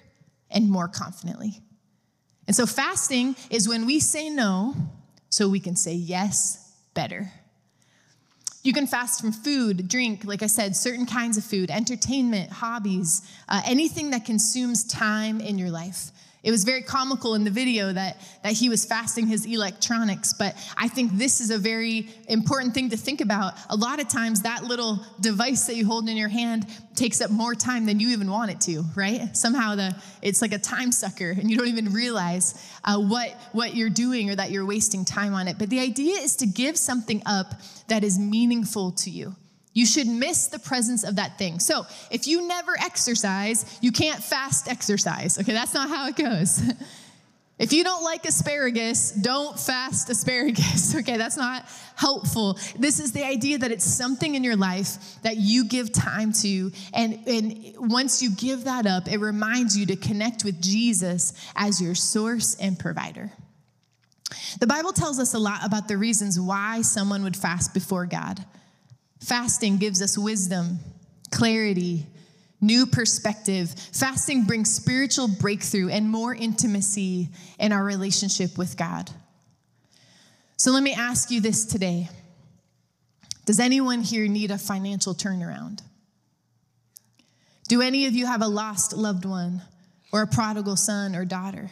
and 0.50 0.70
more 0.70 0.88
confidently. 0.88 1.62
And 2.48 2.56
so, 2.56 2.66
fasting 2.66 3.36
is 3.50 3.68
when 3.68 3.86
we 3.86 4.00
say 4.00 4.30
no 4.30 4.76
so 5.30 5.50
we 5.50 5.60
can 5.60 5.76
say 5.76 5.94
yes 5.94 6.74
better. 6.94 7.32
You 8.64 8.74
can 8.74 8.88
fast 8.88 9.22
from 9.22 9.32
food, 9.32 9.88
drink, 9.88 10.26
like 10.26 10.44
I 10.44 10.48
said, 10.48 10.76
certain 10.76 11.06
kinds 11.06 11.38
of 11.38 11.44
food, 11.44 11.72
entertainment, 11.72 12.52
hobbies, 12.52 13.22
uh, 13.48 13.62
anything 13.66 14.12
that 14.12 14.26
consumes 14.26 14.84
time 14.84 15.40
in 15.40 15.58
your 15.58 15.70
life. 15.70 16.12
It 16.48 16.52
was 16.52 16.64
very 16.64 16.82
comical 16.82 17.36
in 17.36 17.44
the 17.44 17.52
video 17.52 17.92
that, 17.92 18.22
that 18.42 18.54
he 18.54 18.70
was 18.70 18.86
fasting 18.86 19.28
his 19.28 19.46
electronics, 19.46 20.32
but 20.32 20.56
I 20.78 20.88
think 20.88 21.12
this 21.12 21.42
is 21.42 21.50
a 21.50 21.58
very 21.58 22.08
important 22.30 22.74
thing 22.74 22.90
to 22.92 22.96
think 22.96 23.20
about. 23.20 23.56
A 23.70 23.76
lot 23.76 24.00
of 24.00 24.08
times, 24.08 24.44
that 24.44 24.64
little 24.64 25.06
device 25.20 25.68
that 25.68 25.76
you 25.76 25.86
hold 25.86 26.08
in 26.08 26.16
your 26.16 26.30
hand 26.30 26.66
takes 26.96 27.20
up 27.20 27.32
more 27.32 27.54
time 27.54 27.86
than 27.86 28.00
you 28.00 28.12
even 28.12 28.32
want 28.32 28.50
it 28.50 28.62
to, 28.62 28.86
right? 28.96 29.36
Somehow 29.36 29.76
the, 29.76 29.94
it's 30.22 30.42
like 30.42 30.54
a 30.54 30.58
time 30.58 30.94
sucker, 30.94 31.32
and 31.32 31.52
you 31.52 31.58
don't 31.58 31.68
even 31.68 31.92
realize 31.92 32.66
uh, 32.86 32.98
what, 32.98 33.36
what 33.52 33.76
you're 33.76 33.90
doing 33.90 34.30
or 34.30 34.36
that 34.36 34.50
you're 34.50 34.66
wasting 34.66 35.04
time 35.04 35.34
on 35.34 35.50
it. 35.50 35.58
But 35.60 35.70
the 35.70 35.82
idea 35.82 36.16
is 36.16 36.38
to 36.38 36.48
give 36.48 36.78
something 36.78 37.22
up 37.26 37.56
that 37.90 38.06
is 38.06 38.18
meaningful 38.18 38.94
to 38.94 39.10
you. 39.10 39.36
You 39.78 39.86
should 39.86 40.08
miss 40.08 40.48
the 40.48 40.58
presence 40.58 41.04
of 41.04 41.18
that 41.18 41.38
thing. 41.38 41.60
So, 41.60 41.86
if 42.10 42.26
you 42.26 42.48
never 42.48 42.76
exercise, 42.80 43.78
you 43.80 43.92
can't 43.92 44.24
fast 44.24 44.68
exercise. 44.68 45.38
Okay, 45.38 45.54
that's 45.54 45.76
not 45.76 45.88
how 45.88 46.08
it 46.08 46.16
goes. 46.16 46.60
If 47.60 47.74
you 47.74 47.84
don't 47.84 48.04
like 48.04 48.24
asparagus, 48.26 49.12
don't 49.12 49.60
fast 49.60 50.12
asparagus. 50.12 50.96
Okay, 51.00 51.18
that's 51.18 51.38
not 51.38 51.66
helpful. 51.96 52.60
This 52.78 53.00
is 53.00 53.14
the 53.14 53.24
idea 53.24 53.58
that 53.58 53.72
it's 53.72 53.84
something 53.84 54.36
in 54.36 54.44
your 54.44 54.56
life 54.56 55.20
that 55.24 55.38
you 55.38 55.66
give 55.66 55.92
time 55.92 56.34
to. 56.34 56.72
And, 56.94 57.20
and 57.28 57.74
once 57.78 58.22
you 58.22 58.30
give 58.30 58.66
that 58.66 58.86
up, 58.86 59.08
it 59.08 59.18
reminds 59.18 59.76
you 59.76 59.88
to 59.88 59.96
connect 59.96 60.44
with 60.44 60.62
Jesus 60.62 61.34
as 61.56 61.82
your 61.82 61.96
source 61.96 62.54
and 62.62 62.78
provider. 62.78 63.32
The 64.60 64.68
Bible 64.68 64.94
tells 64.94 65.18
us 65.18 65.34
a 65.34 65.40
lot 65.40 65.66
about 65.66 65.88
the 65.88 65.98
reasons 65.98 66.40
why 66.40 66.84
someone 66.84 67.24
would 67.24 67.36
fast 67.36 67.74
before 67.74 68.06
God. 68.06 68.46
Fasting 69.20 69.78
gives 69.78 70.02
us 70.02 70.18
wisdom, 70.18 70.80
clarity, 71.32 72.06
new 72.62 72.86
perspective. 72.86 73.74
Fasting 73.94 74.44
brings 74.44 74.74
spiritual 74.74 75.28
breakthrough 75.28 75.90
and 75.90 76.10
more 76.10 76.34
intimacy 76.34 77.30
in 77.60 77.72
our 77.72 77.84
relationship 77.84 78.58
with 78.58 78.78
God. 78.78 79.10
So 80.58 80.72
let 80.72 80.84
me 80.84 80.94
ask 80.94 81.30
you 81.32 81.42
this 81.42 81.66
today 81.66 82.10
Does 83.46 83.60
anyone 83.60 84.02
here 84.02 84.28
need 84.28 84.52
a 84.52 84.58
financial 84.58 85.14
turnaround? 85.14 85.82
Do 87.68 87.82
any 87.82 88.06
of 88.06 88.14
you 88.14 88.26
have 88.26 88.42
a 88.42 88.48
lost 88.48 88.94
loved 88.94 89.26
one 89.26 89.62
or 90.14 90.22
a 90.22 90.28
prodigal 90.28 90.78
son 90.78 91.16
or 91.16 91.26
daughter? 91.26 91.70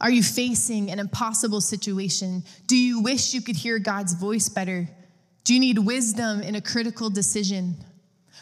Are 0.00 0.10
you 0.10 0.22
facing 0.22 0.90
an 0.90 0.98
impossible 0.98 1.60
situation? 1.60 2.42
Do 2.66 2.76
you 2.76 3.00
wish 3.00 3.32
you 3.32 3.40
could 3.40 3.56
hear 3.56 3.78
God's 3.78 4.14
voice 4.14 4.48
better? 4.48 4.88
Do 5.44 5.54
you 5.54 5.60
need 5.60 5.78
wisdom 5.78 6.40
in 6.40 6.54
a 6.54 6.60
critical 6.60 7.10
decision? 7.10 7.76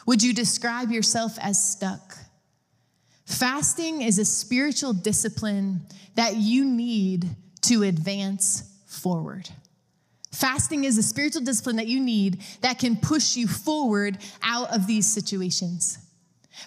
Would 0.07 0.23
you 0.23 0.33
describe 0.33 0.91
yourself 0.91 1.37
as 1.41 1.63
stuck? 1.63 2.17
Fasting 3.27 4.03
is 4.03 4.19
a 4.19 4.25
spiritual 4.25 4.93
discipline 4.93 5.87
that 6.15 6.37
you 6.37 6.65
need 6.65 7.29
to 7.63 7.83
advance 7.83 8.69
forward. 8.87 9.49
Fasting 10.33 10.85
is 10.85 10.97
a 10.97 11.03
spiritual 11.03 11.43
discipline 11.43 11.77
that 11.77 11.89
you 11.89 12.01
need 12.01 12.41
that 12.63 12.79
can 12.79 12.97
push 12.97 13.37
you 13.37 13.47
forward 13.47 14.19
out 14.43 14.75
of 14.75 14.87
these 14.87 15.07
situations. 15.07 15.99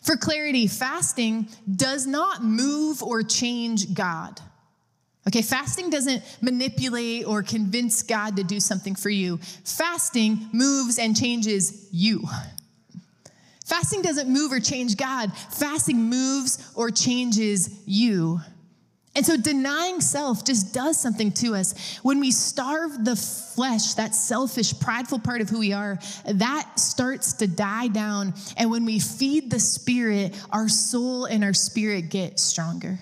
For 0.03 0.17
clarity, 0.17 0.67
fasting 0.67 1.47
does 1.75 2.05
not 2.05 2.43
move 2.43 3.01
or 3.01 3.23
change 3.23 3.93
God. 3.93 4.39
Okay, 5.27 5.41
fasting 5.41 5.89
doesn't 5.89 6.23
manipulate 6.41 7.25
or 7.25 7.41
convince 7.41 8.03
God 8.03 8.37
to 8.37 8.43
do 8.43 8.59
something 8.59 8.93
for 8.93 9.09
you. 9.09 9.37
Fasting 9.63 10.49
moves 10.53 10.99
and 10.99 11.17
changes 11.17 11.87
you. 11.91 12.27
Fasting 13.65 14.03
doesn't 14.03 14.29
move 14.29 14.51
or 14.51 14.59
change 14.59 14.95
God, 14.95 15.35
fasting 15.35 15.97
moves 15.97 16.71
or 16.75 16.91
changes 16.91 17.81
you. 17.87 18.39
And 19.15 19.25
so 19.25 19.37
denying 19.37 20.01
self 20.01 20.45
just 20.45 20.73
does 20.73 20.99
something 20.99 21.31
to 21.33 21.55
us. 21.55 21.97
When 22.03 22.19
we 22.19 22.31
starve 22.31 23.05
the 23.05 23.15
flesh, 23.15 23.93
that 23.93 24.13
selfish, 24.13 24.77
prideful 24.79 25.19
part 25.19 25.41
of 25.41 25.49
who 25.49 25.59
we 25.59 25.73
are, 25.73 25.97
that 26.25 26.79
starts 26.79 27.33
to 27.33 27.47
die 27.47 27.87
down. 27.87 28.33
And 28.57 28.69
when 28.69 28.85
we 28.85 28.99
feed 28.99 29.49
the 29.49 29.59
spirit, 29.59 30.35
our 30.51 30.67
soul 30.67 31.25
and 31.25 31.43
our 31.43 31.53
spirit 31.53 32.09
get 32.09 32.39
stronger. 32.39 32.99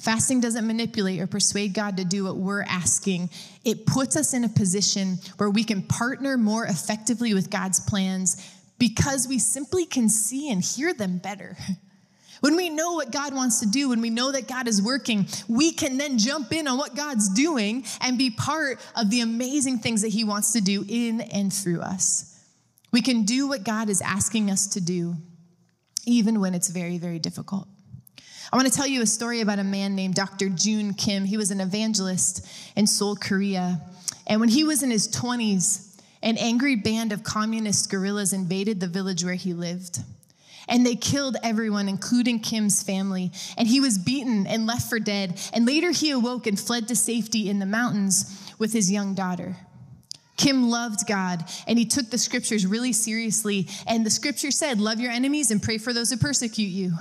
Fasting 0.00 0.40
doesn't 0.40 0.66
manipulate 0.66 1.20
or 1.20 1.26
persuade 1.26 1.74
God 1.74 1.96
to 1.96 2.04
do 2.04 2.24
what 2.24 2.36
we're 2.36 2.62
asking. 2.62 3.30
It 3.64 3.84
puts 3.84 4.16
us 4.16 4.32
in 4.32 4.44
a 4.44 4.48
position 4.48 5.18
where 5.38 5.50
we 5.50 5.64
can 5.64 5.82
partner 5.82 6.36
more 6.36 6.64
effectively 6.64 7.34
with 7.34 7.50
God's 7.50 7.80
plans 7.80 8.36
because 8.78 9.26
we 9.26 9.38
simply 9.40 9.84
can 9.84 10.08
see 10.08 10.50
and 10.50 10.62
hear 10.62 10.94
them 10.94 11.18
better. 11.18 11.56
When 12.40 12.54
we 12.54 12.70
know 12.70 12.92
what 12.92 13.10
God 13.10 13.34
wants 13.34 13.60
to 13.60 13.66
do, 13.66 13.88
when 13.88 14.00
we 14.00 14.10
know 14.10 14.30
that 14.30 14.46
God 14.46 14.68
is 14.68 14.80
working, 14.80 15.26
we 15.48 15.72
can 15.72 15.98
then 15.98 16.18
jump 16.18 16.52
in 16.52 16.68
on 16.68 16.78
what 16.78 16.94
God's 16.94 17.28
doing 17.28 17.84
and 18.00 18.16
be 18.16 18.30
part 18.30 18.78
of 18.94 19.10
the 19.10 19.22
amazing 19.22 19.78
things 19.78 20.02
that 20.02 20.10
He 20.10 20.24
wants 20.24 20.52
to 20.52 20.60
do 20.60 20.84
in 20.88 21.20
and 21.20 21.52
through 21.52 21.80
us. 21.80 22.40
We 22.92 23.02
can 23.02 23.24
do 23.24 23.48
what 23.48 23.64
God 23.64 23.88
is 23.88 24.00
asking 24.00 24.50
us 24.50 24.68
to 24.68 24.80
do, 24.80 25.16
even 26.06 26.40
when 26.40 26.54
it's 26.54 26.68
very, 26.68 26.98
very 26.98 27.18
difficult. 27.18 27.66
I 28.50 28.56
want 28.56 28.66
to 28.66 28.72
tell 28.72 28.86
you 28.86 29.02
a 29.02 29.06
story 29.06 29.42
about 29.42 29.58
a 29.58 29.64
man 29.64 29.94
named 29.94 30.14
Dr. 30.14 30.48
Joon 30.48 30.94
Kim. 30.94 31.26
He 31.26 31.36
was 31.36 31.50
an 31.50 31.60
evangelist 31.60 32.46
in 32.76 32.86
Seoul, 32.86 33.14
Korea. 33.14 33.78
And 34.26 34.40
when 34.40 34.48
he 34.48 34.64
was 34.64 34.82
in 34.82 34.90
his 34.90 35.06
20s, 35.08 36.00
an 36.22 36.38
angry 36.38 36.74
band 36.74 37.12
of 37.12 37.22
communist 37.22 37.90
guerrillas 37.90 38.32
invaded 38.32 38.80
the 38.80 38.86
village 38.86 39.22
where 39.22 39.34
he 39.34 39.52
lived. 39.52 40.00
And 40.66 40.84
they 40.84 40.96
killed 40.96 41.36
everyone, 41.42 41.88
including 41.88 42.40
Kim's 42.40 42.82
family. 42.82 43.32
And 43.58 43.68
he 43.68 43.80
was 43.80 43.98
beaten 43.98 44.46
and 44.46 44.66
left 44.66 44.88
for 44.88 44.98
dead. 44.98 45.38
And 45.52 45.66
later 45.66 45.90
he 45.90 46.10
awoke 46.10 46.46
and 46.46 46.58
fled 46.58 46.88
to 46.88 46.96
safety 46.96 47.50
in 47.50 47.58
the 47.58 47.66
mountains 47.66 48.52
with 48.58 48.72
his 48.72 48.90
young 48.90 49.14
daughter. 49.14 49.56
Kim 50.38 50.70
loved 50.70 51.06
God 51.06 51.44
and 51.66 51.78
he 51.78 51.84
took 51.84 52.10
the 52.10 52.18
scriptures 52.18 52.66
really 52.66 52.92
seriously. 52.92 53.68
And 53.86 54.06
the 54.06 54.10
scripture 54.10 54.50
said, 54.50 54.80
Love 54.80 55.00
your 55.00 55.10
enemies 55.10 55.50
and 55.50 55.62
pray 55.62 55.76
for 55.76 55.92
those 55.92 56.10
who 56.10 56.16
persecute 56.16 56.70
you. 56.70 56.92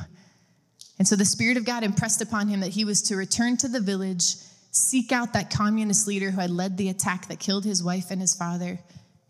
And 1.00 1.08
so 1.08 1.16
the 1.16 1.26
Spirit 1.26 1.58
of 1.58 1.66
God 1.66 1.84
impressed 1.84 2.22
upon 2.22 2.48
him 2.48 2.62
that 2.62 2.72
he 2.72 2.86
was 2.86 3.02
to 3.04 3.16
return 3.16 3.58
to 3.58 3.68
the 3.68 3.80
village, 3.80 4.36
seek 4.72 5.12
out 5.12 5.34
that 5.34 5.52
communist 5.52 6.08
leader 6.08 6.32
who 6.32 6.42
had 6.42 6.50
led 6.50 6.78
the 6.78 6.90
attack 6.90 7.28
that 7.28 7.40
killed 7.40 7.66
his 7.66 7.84
wife 7.84 8.10
and 8.10 8.22
his 8.22 8.34
father, 8.34 8.80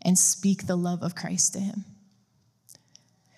and 0.01 0.17
speak 0.17 0.65
the 0.65 0.77
love 0.77 1.03
of 1.03 1.15
Christ 1.15 1.53
to 1.53 1.59
him. 1.59 1.83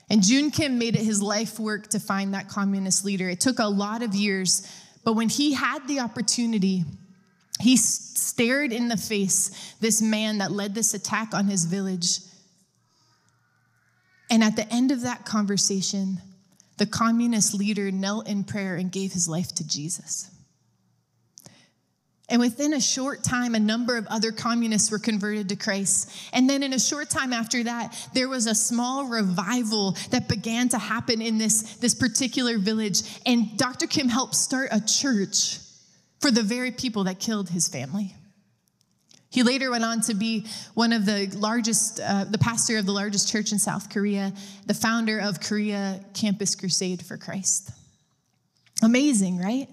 And 0.10 0.24
Joon 0.24 0.52
Kim 0.52 0.78
made 0.78 0.96
it 0.96 1.04
his 1.04 1.22
life 1.22 1.60
work 1.60 1.90
to 1.90 2.00
find 2.00 2.34
that 2.34 2.50
communist 2.50 3.06
leader. 3.06 3.30
It 3.30 3.40
took 3.40 3.60
a 3.60 3.68
lot 3.68 4.02
of 4.02 4.16
years, 4.16 4.68
but 5.04 5.14
when 5.14 5.30
he 5.30 5.54
had 5.54 5.88
the 5.88 6.00
opportunity, 6.00 6.84
he 7.60 7.78
stared 7.78 8.72
in 8.72 8.88
the 8.88 8.98
face 8.98 9.76
this 9.80 10.02
man 10.02 10.40
that 10.40 10.52
led 10.52 10.74
this 10.74 10.94
attack 10.94 11.34
on 11.34 11.48
his 11.48 11.66
village. 11.66 12.20
And 14.32 14.44
at 14.44 14.56
the 14.56 14.72
end 14.72 14.92
of 14.92 15.02
that 15.02 15.26
conversation, 15.26 16.20
the 16.80 16.88
communist 16.88 17.54
leader 17.54 17.92
knelt 17.92 18.28
in 18.28 18.44
prayer 18.44 18.76
and 18.76 18.92
gave 18.92 19.14
his 19.14 19.28
life 19.28 19.54
to 19.56 19.68
Jesus. 19.68 20.32
And 22.30 22.40
within 22.40 22.74
a 22.74 22.82
short 22.82 23.24
time, 23.24 23.56
a 23.56 23.60
number 23.60 23.98
of 23.98 24.06
other 24.08 24.32
communists 24.32 24.92
were 24.92 25.00
converted 25.00 25.50
to 25.50 25.56
Christ. 25.56 26.12
And 26.32 26.48
then, 26.50 26.62
in 26.62 26.74
a 26.74 26.80
short 26.80 27.10
time 27.10 27.34
after 27.34 27.64
that, 27.64 27.96
there 28.14 28.30
was 28.30 28.46
a 28.46 28.54
small 28.54 29.06
revival 29.06 29.98
that 30.12 30.28
began 30.28 30.70
to 30.70 30.78
happen 30.78 31.22
in 31.22 31.40
this, 31.40 31.78
this 31.78 31.96
particular 31.96 32.60
village. 32.60 33.02
And 33.26 33.58
Dr. 33.58 33.88
Kim 33.88 34.10
helped 34.10 34.36
start 34.36 34.70
a 34.72 34.80
church 34.80 35.58
for 36.20 36.30
the 36.30 36.44
very 36.44 36.72
people 36.72 37.06
that 37.06 37.20
killed 37.20 37.50
his 37.50 37.68
family. 37.68 38.14
He 39.30 39.44
later 39.44 39.70
went 39.70 39.84
on 39.84 40.02
to 40.02 40.14
be 40.14 40.48
one 40.74 40.92
of 40.92 41.06
the 41.06 41.28
largest, 41.36 42.00
uh, 42.00 42.24
the 42.24 42.38
pastor 42.38 42.78
of 42.78 42.86
the 42.86 42.92
largest 42.92 43.30
church 43.30 43.52
in 43.52 43.60
South 43.60 43.90
Korea, 43.92 44.34
the 44.66 44.74
founder 44.74 45.20
of 45.20 45.40
Korea 45.40 46.04
Campus 46.14 46.56
Crusade 46.56 47.06
for 47.06 47.16
Christ. 47.16 47.72
Amazing, 48.82 49.38
right? 49.38 49.70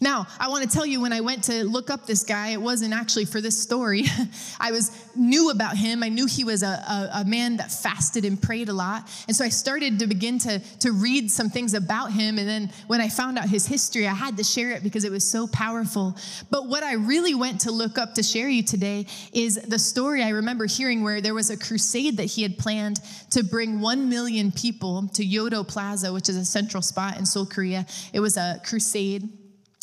Now, 0.00 0.28
I 0.38 0.48
want 0.48 0.62
to 0.62 0.70
tell 0.70 0.86
you 0.86 1.00
when 1.00 1.12
I 1.12 1.20
went 1.20 1.44
to 1.44 1.64
look 1.64 1.90
up 1.90 2.06
this 2.06 2.22
guy, 2.22 2.50
it 2.50 2.60
wasn't 2.60 2.94
actually 2.94 3.24
for 3.24 3.40
this 3.40 3.60
story. 3.60 4.04
I 4.60 4.70
was 4.70 4.92
knew 5.16 5.50
about 5.50 5.76
him. 5.76 6.04
I 6.04 6.08
knew 6.08 6.26
he 6.26 6.44
was 6.44 6.62
a, 6.62 6.66
a, 6.66 7.10
a, 7.14 7.24
man 7.24 7.56
that 7.56 7.72
fasted 7.72 8.24
and 8.24 8.40
prayed 8.40 8.68
a 8.68 8.72
lot. 8.72 9.10
And 9.26 9.36
so 9.36 9.44
I 9.44 9.48
started 9.48 9.98
to 9.98 10.06
begin 10.06 10.38
to, 10.40 10.60
to 10.80 10.92
read 10.92 11.32
some 11.32 11.50
things 11.50 11.74
about 11.74 12.12
him. 12.12 12.38
And 12.38 12.48
then 12.48 12.70
when 12.86 13.00
I 13.00 13.08
found 13.08 13.38
out 13.38 13.48
his 13.48 13.66
history, 13.66 14.06
I 14.06 14.14
had 14.14 14.36
to 14.36 14.44
share 14.44 14.70
it 14.70 14.84
because 14.84 15.02
it 15.02 15.10
was 15.10 15.28
so 15.28 15.48
powerful. 15.48 16.16
But 16.48 16.68
what 16.68 16.84
I 16.84 16.94
really 16.94 17.34
went 17.34 17.62
to 17.62 17.72
look 17.72 17.98
up 17.98 18.14
to 18.14 18.22
share 18.22 18.48
you 18.48 18.62
today 18.62 19.06
is 19.32 19.56
the 19.56 19.80
story 19.80 20.22
I 20.22 20.28
remember 20.28 20.66
hearing 20.66 21.02
where 21.02 21.20
there 21.20 21.34
was 21.34 21.50
a 21.50 21.56
crusade 21.56 22.18
that 22.18 22.26
he 22.26 22.42
had 22.44 22.56
planned 22.56 23.00
to 23.30 23.42
bring 23.42 23.80
1 23.80 24.08
million 24.08 24.52
people 24.52 25.08
to 25.14 25.24
Yoido 25.24 25.66
Plaza, 25.66 26.12
which 26.12 26.28
is 26.28 26.36
a 26.36 26.44
central 26.44 26.82
spot 26.82 27.18
in 27.18 27.26
Seoul, 27.26 27.46
Korea. 27.46 27.84
It 28.12 28.20
was 28.20 28.36
a 28.36 28.60
crusade 28.64 29.28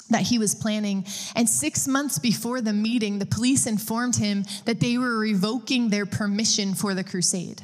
that 0.10 0.22
he 0.22 0.38
was 0.38 0.56
planning. 0.56 1.06
And 1.36 1.50
six 1.50 1.88
months 1.88 2.20
before 2.20 2.62
the 2.62 2.74
meeting, 2.74 3.20
the 3.20 3.26
police 3.26 3.66
informed 3.66 4.16
him 4.16 4.46
that 4.66 4.80
they 4.80 4.98
were 4.98 5.18
revoking 5.18 5.90
their 5.90 6.06
permission 6.06 6.76
for 6.76 6.94
the 6.94 7.04
crusade. 7.04 7.62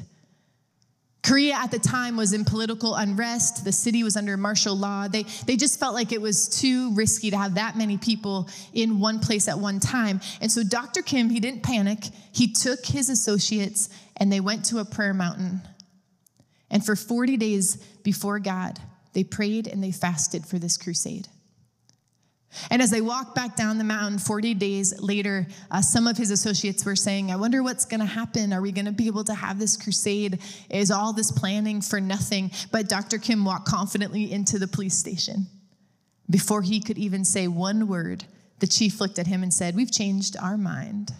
Korea 1.23 1.53
at 1.53 1.69
the 1.69 1.77
time 1.77 2.17
was 2.17 2.33
in 2.33 2.45
political 2.45 2.95
unrest. 2.95 3.63
The 3.63 3.71
city 3.71 4.03
was 4.03 4.17
under 4.17 4.37
martial 4.37 4.75
law. 4.75 5.07
They, 5.07 5.23
they 5.45 5.55
just 5.55 5.79
felt 5.79 5.93
like 5.93 6.11
it 6.11 6.21
was 6.21 6.49
too 6.49 6.93
risky 6.95 7.29
to 7.29 7.37
have 7.37 7.55
that 7.55 7.77
many 7.77 7.97
people 7.97 8.49
in 8.73 8.99
one 8.99 9.19
place 9.19 9.47
at 9.47 9.59
one 9.59 9.79
time. 9.79 10.19
And 10.41 10.51
so 10.51 10.63
Dr. 10.63 11.03
Kim, 11.03 11.29
he 11.29 11.39
didn't 11.39 11.61
panic. 11.61 12.05
He 12.31 12.51
took 12.51 12.83
his 12.85 13.09
associates 13.09 13.89
and 14.17 14.31
they 14.31 14.39
went 14.39 14.65
to 14.65 14.79
a 14.79 14.85
prayer 14.85 15.13
mountain. 15.13 15.61
And 16.71 16.83
for 16.83 16.95
40 16.95 17.37
days 17.37 17.75
before 18.03 18.39
God, 18.39 18.79
they 19.13 19.23
prayed 19.23 19.67
and 19.67 19.83
they 19.83 19.91
fasted 19.91 20.45
for 20.45 20.57
this 20.57 20.77
crusade. 20.77 21.27
And 22.69 22.81
as 22.81 22.89
they 22.89 23.01
walked 23.01 23.33
back 23.33 23.55
down 23.55 23.77
the 23.77 23.83
mountain 23.83 24.19
40 24.19 24.53
days 24.55 24.99
later, 24.99 25.47
uh, 25.69 25.81
some 25.81 26.05
of 26.05 26.17
his 26.17 26.31
associates 26.31 26.83
were 26.83 26.95
saying, 26.95 27.31
I 27.31 27.37
wonder 27.37 27.63
what's 27.63 27.85
going 27.85 28.01
to 28.01 28.05
happen. 28.05 28.51
Are 28.51 28.61
we 28.61 28.71
going 28.71 28.85
to 28.85 28.91
be 28.91 29.07
able 29.07 29.23
to 29.25 29.33
have 29.33 29.57
this 29.57 29.77
crusade? 29.77 30.39
Is 30.69 30.91
all 30.91 31.13
this 31.13 31.31
planning 31.31 31.81
for 31.81 32.01
nothing? 32.01 32.51
But 32.71 32.89
Dr. 32.89 33.17
Kim 33.17 33.45
walked 33.45 33.67
confidently 33.67 34.31
into 34.31 34.59
the 34.59 34.67
police 34.67 34.95
station. 34.95 35.47
Before 36.29 36.61
he 36.61 36.81
could 36.81 36.97
even 36.97 37.23
say 37.23 37.47
one 37.47 37.87
word, 37.87 38.25
the 38.59 38.67
chief 38.67 38.99
looked 38.99 39.17
at 39.17 39.27
him 39.27 39.43
and 39.43 39.53
said, 39.53 39.75
We've 39.75 39.91
changed 39.91 40.35
our 40.37 40.57
mind. 40.57 41.13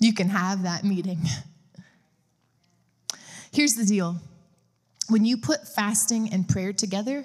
You 0.00 0.14
can 0.14 0.28
have 0.28 0.62
that 0.62 0.84
meeting. 0.84 1.18
Here's 3.52 3.74
the 3.74 3.84
deal 3.84 4.16
when 5.08 5.24
you 5.24 5.36
put 5.36 5.68
fasting 5.68 6.32
and 6.32 6.48
prayer 6.48 6.72
together, 6.72 7.24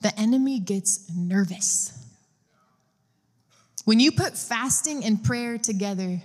the 0.00 0.18
enemy 0.18 0.60
gets 0.60 1.10
nervous. 1.14 2.05
When 3.86 4.00
you 4.00 4.10
put 4.10 4.36
fasting 4.36 5.04
and 5.04 5.22
prayer 5.22 5.58
together, 5.58 6.20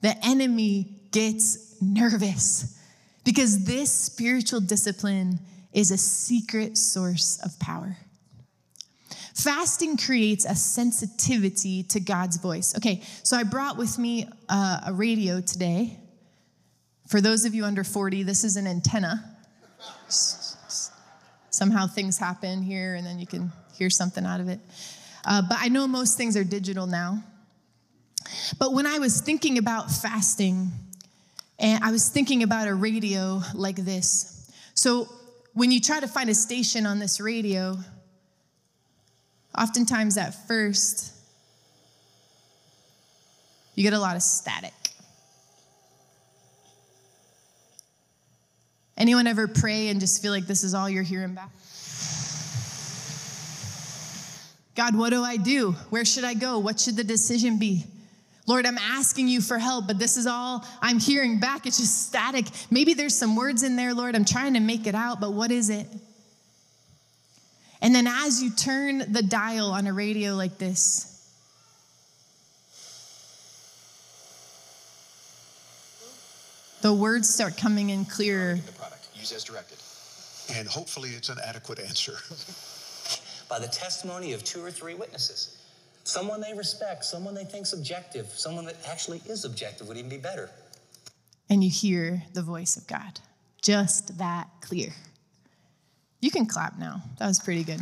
the 0.00 0.16
enemy 0.24 1.02
gets 1.12 1.76
nervous 1.82 2.80
because 3.24 3.66
this 3.66 3.92
spiritual 3.92 4.60
discipline 4.60 5.38
is 5.74 5.90
a 5.90 5.98
secret 5.98 6.78
source 6.78 7.38
of 7.44 7.58
power. 7.58 7.98
Fasting 9.34 9.98
creates 9.98 10.46
a 10.46 10.54
sensitivity 10.54 11.82
to 11.82 12.00
God's 12.00 12.38
voice. 12.38 12.74
Okay, 12.74 13.02
so 13.22 13.36
I 13.36 13.42
brought 13.42 13.76
with 13.76 13.98
me 13.98 14.26
uh, 14.48 14.80
a 14.86 14.92
radio 14.94 15.42
today. 15.42 15.98
For 17.08 17.20
those 17.20 17.44
of 17.44 17.54
you 17.54 17.66
under 17.66 17.84
40, 17.84 18.22
this 18.22 18.44
is 18.44 18.56
an 18.56 18.66
antenna. 18.66 19.22
Somehow 21.50 21.86
things 21.86 22.16
happen 22.16 22.62
here, 22.62 22.94
and 22.94 23.06
then 23.06 23.18
you 23.18 23.26
can 23.26 23.52
hear 23.74 23.90
something 23.90 24.24
out 24.24 24.40
of 24.40 24.48
it. 24.48 24.58
Uh, 25.24 25.42
but 25.48 25.58
I 25.60 25.68
know 25.68 25.86
most 25.86 26.16
things 26.16 26.36
are 26.36 26.44
digital 26.44 26.86
now. 26.86 27.22
But 28.58 28.72
when 28.72 28.86
I 28.86 28.98
was 28.98 29.20
thinking 29.20 29.58
about 29.58 29.90
fasting, 29.90 30.70
and 31.58 31.82
I 31.84 31.92
was 31.92 32.08
thinking 32.08 32.42
about 32.42 32.68
a 32.68 32.74
radio 32.74 33.40
like 33.54 33.76
this. 33.76 34.50
So 34.74 35.08
when 35.52 35.70
you 35.70 35.80
try 35.80 36.00
to 36.00 36.08
find 36.08 36.28
a 36.28 36.34
station 36.34 36.84
on 36.84 36.98
this 36.98 37.20
radio, 37.20 37.76
oftentimes 39.56 40.16
at 40.16 40.34
first, 40.48 41.12
you 43.74 43.82
get 43.82 43.92
a 43.92 43.98
lot 43.98 44.16
of 44.16 44.22
static. 44.22 44.72
Anyone 48.96 49.26
ever 49.26 49.48
pray 49.48 49.88
and 49.88 50.00
just 50.00 50.22
feel 50.22 50.32
like 50.32 50.46
this 50.46 50.62
is 50.62 50.74
all 50.74 50.88
you're 50.88 51.02
hearing 51.02 51.34
back? 51.34 51.50
God, 54.74 54.96
what 54.96 55.10
do 55.10 55.22
I 55.22 55.36
do? 55.36 55.72
Where 55.90 56.04
should 56.04 56.24
I 56.24 56.34
go? 56.34 56.58
What 56.58 56.80
should 56.80 56.96
the 56.96 57.04
decision 57.04 57.58
be? 57.58 57.84
Lord, 58.46 58.66
I'm 58.66 58.78
asking 58.78 59.28
you 59.28 59.40
for 59.40 59.58
help, 59.58 59.86
but 59.86 59.98
this 59.98 60.16
is 60.16 60.26
all 60.26 60.66
I'm 60.82 60.98
hearing 60.98 61.38
back. 61.38 61.66
It's 61.66 61.78
just 61.78 62.08
static. 62.08 62.46
Maybe 62.70 62.92
there's 62.92 63.16
some 63.16 63.36
words 63.36 63.62
in 63.62 63.76
there, 63.76 63.94
Lord. 63.94 64.14
I'm 64.14 64.24
trying 64.24 64.54
to 64.54 64.60
make 64.60 64.86
it 64.86 64.94
out, 64.94 65.20
but 65.20 65.32
what 65.32 65.50
is 65.50 65.70
it? 65.70 65.86
And 67.80 67.94
then 67.94 68.06
as 68.06 68.42
you 68.42 68.50
turn 68.50 69.12
the 69.12 69.22
dial 69.22 69.70
on 69.70 69.86
a 69.86 69.92
radio 69.92 70.34
like 70.34 70.58
this, 70.58 71.10
the 76.82 76.92
words 76.92 77.32
start 77.32 77.56
coming 77.56 77.90
in 77.90 78.04
clearer. 78.04 78.56
The 78.56 78.72
product, 78.72 79.08
use 79.14 79.32
as 79.32 79.44
directed. 79.44 79.78
And 80.58 80.68
hopefully 80.68 81.10
it's 81.10 81.30
an 81.30 81.38
adequate 81.42 81.78
answer. 81.78 82.16
by 83.48 83.58
the 83.58 83.68
testimony 83.68 84.32
of 84.32 84.44
two 84.44 84.64
or 84.64 84.70
three 84.70 84.94
witnesses. 84.94 85.60
Someone 86.04 86.40
they 86.40 86.52
respect, 86.52 87.04
someone 87.04 87.34
they 87.34 87.44
think's 87.44 87.72
objective, 87.72 88.26
someone 88.28 88.64
that 88.66 88.76
actually 88.88 89.22
is 89.26 89.44
objective 89.44 89.88
would 89.88 89.96
even 89.96 90.10
be 90.10 90.18
better. 90.18 90.50
And 91.48 91.62
you 91.62 91.70
hear 91.70 92.22
the 92.32 92.42
voice 92.42 92.76
of 92.76 92.86
God, 92.86 93.20
just 93.62 94.18
that 94.18 94.48
clear. 94.60 94.92
You 96.20 96.30
can 96.30 96.46
clap 96.46 96.78
now. 96.78 97.02
That 97.18 97.26
was 97.26 97.40
pretty 97.40 97.64
good. 97.64 97.80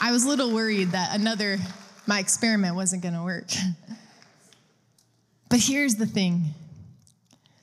I 0.00 0.10
was 0.10 0.24
a 0.24 0.28
little 0.28 0.52
worried 0.52 0.90
that 0.92 1.14
another, 1.14 1.58
my 2.06 2.18
experiment 2.18 2.74
wasn't 2.74 3.02
going 3.02 3.14
to 3.14 3.22
work. 3.22 3.50
But 5.48 5.60
here's 5.60 5.96
the 5.96 6.06
thing 6.06 6.54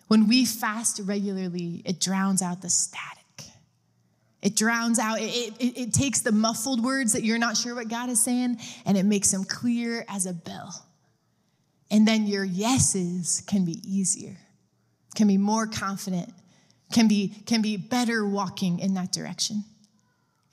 when 0.08 0.28
we 0.28 0.46
fast 0.46 1.02
regularly, 1.04 1.82
it 1.86 2.00
drowns 2.00 2.42
out 2.42 2.62
the 2.62 2.70
static. 2.70 3.19
It 4.42 4.56
drowns 4.56 5.00
out, 5.00 5.20
it, 5.20 5.54
it, 5.60 5.78
it, 5.78 5.94
takes 5.94 6.22
the 6.22 6.32
muffled 6.32 6.82
words 6.82 7.12
that 7.12 7.24
you're 7.24 7.38
not 7.38 7.58
sure 7.58 7.76
what 7.76 7.90
God 7.90 8.10
is 8.10 8.22
saying, 8.22 8.58
and 8.86 8.98
it 8.98 9.04
makes 9.04 9.32
them 9.32 9.44
clear 9.44 10.06
as 10.08 10.26
a 10.26 10.34
bell. 10.34 10.86
And 11.92 12.08
then 12.08 12.26
your 12.26 12.46
yeses 12.46 13.44
can 13.48 13.66
be 13.66 13.82
easier, 13.86 14.38
can 15.16 15.28
be 15.28 15.38
more 15.38 15.68
confident, 15.68 16.32
can 16.94 17.08
be, 17.10 17.34
can 17.46 17.62
be 17.62 17.76
better 17.76 18.26
walking 18.26 18.80
in 18.80 18.94
that 18.94 19.12
direction. 19.12 19.66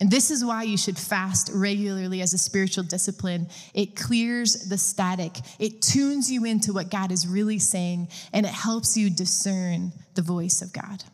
And 0.01 0.11
this 0.11 0.31
is 0.31 0.45
why 0.45 0.65
you 0.65 0.77
should 0.77 0.99
fast 0.99 1.51
regularly 1.55 2.21
as 2.21 2.35
a 2.35 2.39
spiritual 2.39 2.85
discipline. 2.85 3.49
It 3.73 3.97
clears 3.97 4.69
the 4.69 4.77
static, 4.77 5.39
it 5.59 5.81
tunes 5.81 6.31
you 6.31 6.45
into 6.45 6.73
what 6.73 6.91
God 6.91 7.13
is 7.13 7.27
really 7.27 7.59
saying, 7.59 8.09
and 8.33 8.45
it 8.45 8.53
helps 8.53 8.97
you 8.97 9.11
discern 9.11 9.93
the 10.15 10.23
voice 10.23 10.61
of 10.61 10.73
God. 10.73 11.05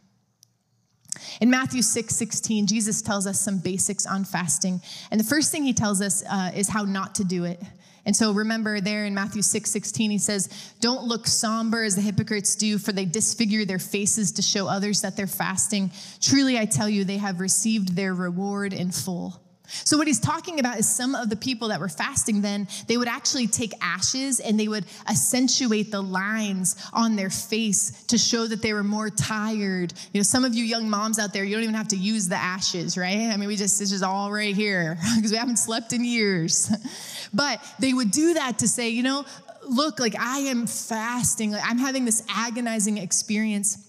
In 1.40 1.50
Matthew 1.50 1.82
6 1.82 2.14
16, 2.14 2.66
Jesus 2.66 3.02
tells 3.02 3.26
us 3.26 3.40
some 3.40 3.58
basics 3.58 4.06
on 4.06 4.24
fasting. 4.24 4.80
And 5.10 5.18
the 5.18 5.24
first 5.24 5.50
thing 5.50 5.64
he 5.64 5.72
tells 5.72 6.00
us 6.00 6.22
uh, 6.30 6.50
is 6.54 6.68
how 6.68 6.84
not 6.84 7.14
to 7.16 7.24
do 7.24 7.44
it. 7.44 7.62
And 8.04 8.16
so 8.16 8.32
remember 8.32 8.80
there 8.80 9.04
in 9.04 9.14
Matthew 9.14 9.42
6 9.42 9.70
16, 9.70 10.10
he 10.10 10.18
says, 10.18 10.74
Don't 10.80 11.04
look 11.04 11.26
somber 11.26 11.84
as 11.84 11.94
the 11.94 12.02
hypocrites 12.02 12.56
do, 12.56 12.78
for 12.78 12.92
they 12.92 13.04
disfigure 13.04 13.64
their 13.64 13.78
faces 13.78 14.32
to 14.32 14.42
show 14.42 14.66
others 14.66 15.02
that 15.02 15.16
they're 15.16 15.26
fasting. 15.26 15.92
Truly, 16.20 16.58
I 16.58 16.64
tell 16.64 16.88
you, 16.88 17.04
they 17.04 17.18
have 17.18 17.40
received 17.40 17.94
their 17.94 18.14
reward 18.14 18.72
in 18.72 18.90
full. 18.90 19.40
So, 19.68 19.96
what 19.96 20.06
he's 20.06 20.20
talking 20.20 20.60
about 20.60 20.78
is 20.78 20.88
some 20.88 21.14
of 21.14 21.30
the 21.30 21.36
people 21.36 21.68
that 21.68 21.80
were 21.80 21.88
fasting 21.88 22.42
then, 22.42 22.68
they 22.88 22.96
would 22.96 23.08
actually 23.08 23.46
take 23.46 23.72
ashes 23.80 24.40
and 24.40 24.58
they 24.58 24.68
would 24.68 24.84
accentuate 25.08 25.90
the 25.90 26.02
lines 26.02 26.76
on 26.92 27.16
their 27.16 27.30
face 27.30 28.04
to 28.06 28.18
show 28.18 28.46
that 28.46 28.60
they 28.60 28.72
were 28.72 28.82
more 28.82 29.08
tired. 29.08 29.94
You 30.12 30.18
know, 30.18 30.24
some 30.24 30.44
of 30.44 30.54
you 30.54 30.64
young 30.64 30.90
moms 30.90 31.18
out 31.18 31.32
there, 31.32 31.44
you 31.44 31.54
don't 31.54 31.62
even 31.62 31.74
have 31.74 31.88
to 31.88 31.96
use 31.96 32.28
the 32.28 32.36
ashes, 32.36 32.98
right? 32.98 33.30
I 33.32 33.36
mean, 33.36 33.48
we 33.48 33.56
just, 33.56 33.78
this 33.78 33.92
is 33.92 34.02
all 34.02 34.30
right 34.30 34.54
here 34.54 34.98
because 35.16 35.30
we 35.30 35.38
haven't 35.38 35.58
slept 35.58 35.92
in 35.92 36.04
years. 36.04 36.70
but 37.34 37.62
they 37.78 37.94
would 37.94 38.10
do 38.10 38.34
that 38.34 38.58
to 38.58 38.68
say, 38.68 38.90
you 38.90 39.02
know, 39.02 39.24
look, 39.68 40.00
like 40.00 40.18
I 40.18 40.38
am 40.40 40.66
fasting, 40.66 41.52
like 41.52 41.62
I'm 41.64 41.78
having 41.78 42.04
this 42.04 42.22
agonizing 42.28 42.98
experience. 42.98 43.88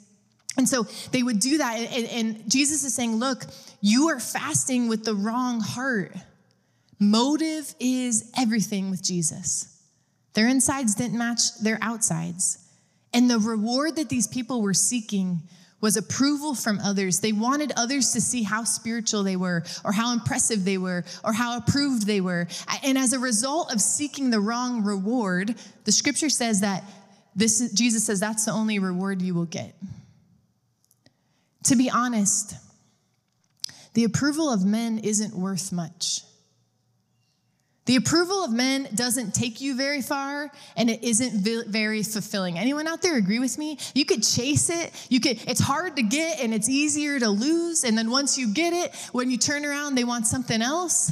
And 0.58 0.70
so 0.70 0.86
they 1.12 1.24
would 1.24 1.40
do 1.40 1.58
that. 1.58 1.80
And, 1.80 2.08
and, 2.08 2.52
Jesus 2.52 2.84
is 2.84 2.94
saying, 2.94 3.16
look, 3.16 3.46
you 3.86 4.08
are 4.08 4.20
fasting 4.20 4.88
with 4.88 5.04
the 5.04 5.14
wrong 5.14 5.60
heart. 5.60 6.16
Motive 7.02 7.76
is 7.82 8.32
everything 8.38 8.90
with 8.90 9.04
Jesus. 9.04 9.78
Their 10.36 10.48
insides 10.48 10.96
didn't 10.96 11.18
match 11.18 11.60
their 11.62 11.78
outsides. 11.82 12.60
And 13.14 13.30
the 13.30 13.40
reward 13.40 13.98
that 13.98 14.08
these 14.08 14.26
people 14.26 14.62
were 14.62 14.74
seeking 14.74 15.42
was 15.82 15.98
approval 15.98 16.56
from 16.56 16.80
others. 16.80 17.20
They 17.20 17.34
wanted 17.34 17.74
others 17.76 18.14
to 18.14 18.22
see 18.22 18.44
how 18.44 18.64
spiritual 18.64 19.24
they 19.24 19.36
were, 19.36 19.66
or 19.84 19.92
how 19.92 20.14
impressive 20.14 20.64
they 20.64 20.78
were, 20.78 21.04
or 21.26 21.34
how 21.34 21.58
approved 21.58 22.08
they 22.08 22.22
were. 22.22 22.48
And 22.86 22.98
as 22.98 23.12
a 23.12 23.20
result 23.20 23.74
of 23.74 23.82
seeking 23.82 24.30
the 24.30 24.40
wrong 24.40 24.86
reward, 24.86 25.56
the 25.84 25.92
scripture 25.92 26.30
says 26.30 26.62
that 26.62 26.86
this 27.36 27.70
Jesus 27.74 28.06
says 28.06 28.22
that's 28.22 28.46
the 28.46 28.54
only 28.54 28.80
reward 28.80 29.22
you 29.22 29.34
will 29.34 29.44
get. 29.44 29.76
To 31.66 31.76
be 31.76 31.90
honest, 31.90 32.56
the 33.94 34.04
approval 34.04 34.52
of 34.52 34.66
men 34.66 35.00
isn't 35.00 35.36
worth 35.36 35.72
much. 35.72 36.22
The 37.86 37.98
approval 37.98 38.46
of 38.46 38.52
men 38.52 38.88
doesn't 38.96 39.34
take 39.36 39.60
you 39.60 39.76
very 39.76 40.02
far 40.02 40.50
and 40.78 40.90
it 40.90 41.04
isn't 41.04 41.68
very 41.68 42.02
fulfilling. 42.02 42.58
Anyone 42.58 42.88
out 42.88 43.02
there 43.02 43.18
agree 43.18 43.40
with 43.40 43.58
me? 43.58 43.78
You 43.94 44.06
could 44.06 44.24
chase 44.24 44.70
it. 44.70 44.92
You 45.10 45.20
could 45.20 45.44
it's 45.50 45.60
hard 45.60 45.98
to 45.98 46.04
get 46.04 46.40
and 46.40 46.54
it's 46.54 46.70
easier 46.70 47.20
to 47.20 47.28
lose 47.28 47.84
and 47.84 47.98
then 47.98 48.10
once 48.10 48.38
you 48.38 48.54
get 48.54 48.72
it, 48.72 48.96
when 49.12 49.30
you 49.30 49.38
turn 49.38 49.66
around 49.66 49.96
they 49.96 50.06
want 50.06 50.28
something 50.28 50.62
else. 50.62 51.12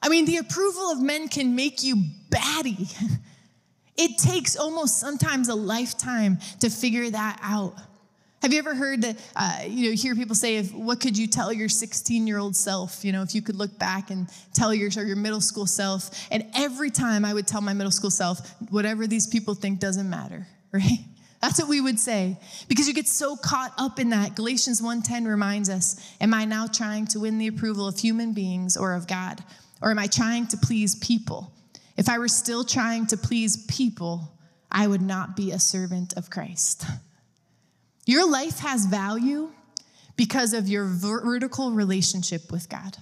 I 0.00 0.08
mean, 0.08 0.24
the 0.24 0.38
approval 0.38 0.90
of 0.90 1.02
men 1.02 1.28
can 1.28 1.54
make 1.54 1.82
you 1.82 1.96
batty. 2.30 2.88
It 4.00 4.16
takes 4.16 4.54
almost 4.56 5.00
sometimes 5.00 5.48
a 5.48 5.56
lifetime 5.56 6.38
to 6.60 6.70
figure 6.70 7.10
that 7.10 7.40
out. 7.42 7.74
Have 8.42 8.52
you 8.52 8.60
ever 8.60 8.74
heard 8.74 9.02
that, 9.02 9.16
uh, 9.34 9.64
you 9.66 9.90
know, 9.90 9.96
hear 9.96 10.14
people 10.14 10.36
say, 10.36 10.56
if, 10.56 10.72
what 10.72 11.00
could 11.00 11.18
you 11.18 11.26
tell 11.26 11.52
your 11.52 11.68
16 11.68 12.26
year 12.26 12.38
old 12.38 12.54
self? 12.54 13.04
You 13.04 13.12
know, 13.12 13.22
if 13.22 13.34
you 13.34 13.42
could 13.42 13.56
look 13.56 13.76
back 13.78 14.10
and 14.10 14.28
tell 14.54 14.72
your, 14.72 14.90
your 14.90 15.16
middle 15.16 15.40
school 15.40 15.66
self. 15.66 16.10
And 16.30 16.46
every 16.54 16.90
time 16.90 17.24
I 17.24 17.34
would 17.34 17.48
tell 17.48 17.60
my 17.60 17.72
middle 17.72 17.90
school 17.90 18.10
self, 18.10 18.54
whatever 18.70 19.06
these 19.06 19.26
people 19.26 19.54
think 19.54 19.80
doesn't 19.80 20.08
matter, 20.08 20.46
right? 20.72 21.00
That's 21.42 21.58
what 21.60 21.68
we 21.68 21.80
would 21.80 21.98
say. 21.98 22.36
Because 22.68 22.86
you 22.86 22.94
get 22.94 23.08
so 23.08 23.36
caught 23.36 23.72
up 23.78 23.98
in 23.98 24.10
that. 24.10 24.34
Galatians 24.34 24.80
1:10 24.80 25.26
reminds 25.26 25.68
us, 25.68 25.96
am 26.20 26.34
I 26.34 26.44
now 26.44 26.66
trying 26.66 27.06
to 27.08 27.20
win 27.20 27.38
the 27.38 27.48
approval 27.48 27.86
of 27.86 27.98
human 27.98 28.32
beings 28.32 28.76
or 28.76 28.94
of 28.94 29.06
God? 29.06 29.42
Or 29.80 29.90
am 29.90 29.98
I 29.98 30.08
trying 30.08 30.46
to 30.48 30.56
please 30.56 30.96
people? 30.96 31.52
If 31.96 32.08
I 32.08 32.18
were 32.18 32.28
still 32.28 32.64
trying 32.64 33.06
to 33.06 33.16
please 33.16 33.64
people, 33.66 34.32
I 34.70 34.86
would 34.86 35.02
not 35.02 35.36
be 35.36 35.52
a 35.52 35.58
servant 35.58 36.14
of 36.16 36.30
Christ. 36.30 36.84
Your 38.08 38.26
life 38.26 38.60
has 38.60 38.86
value 38.86 39.50
because 40.16 40.54
of 40.54 40.66
your 40.66 40.86
vertical 40.86 41.72
relationship 41.72 42.50
with 42.50 42.70
God, 42.70 42.96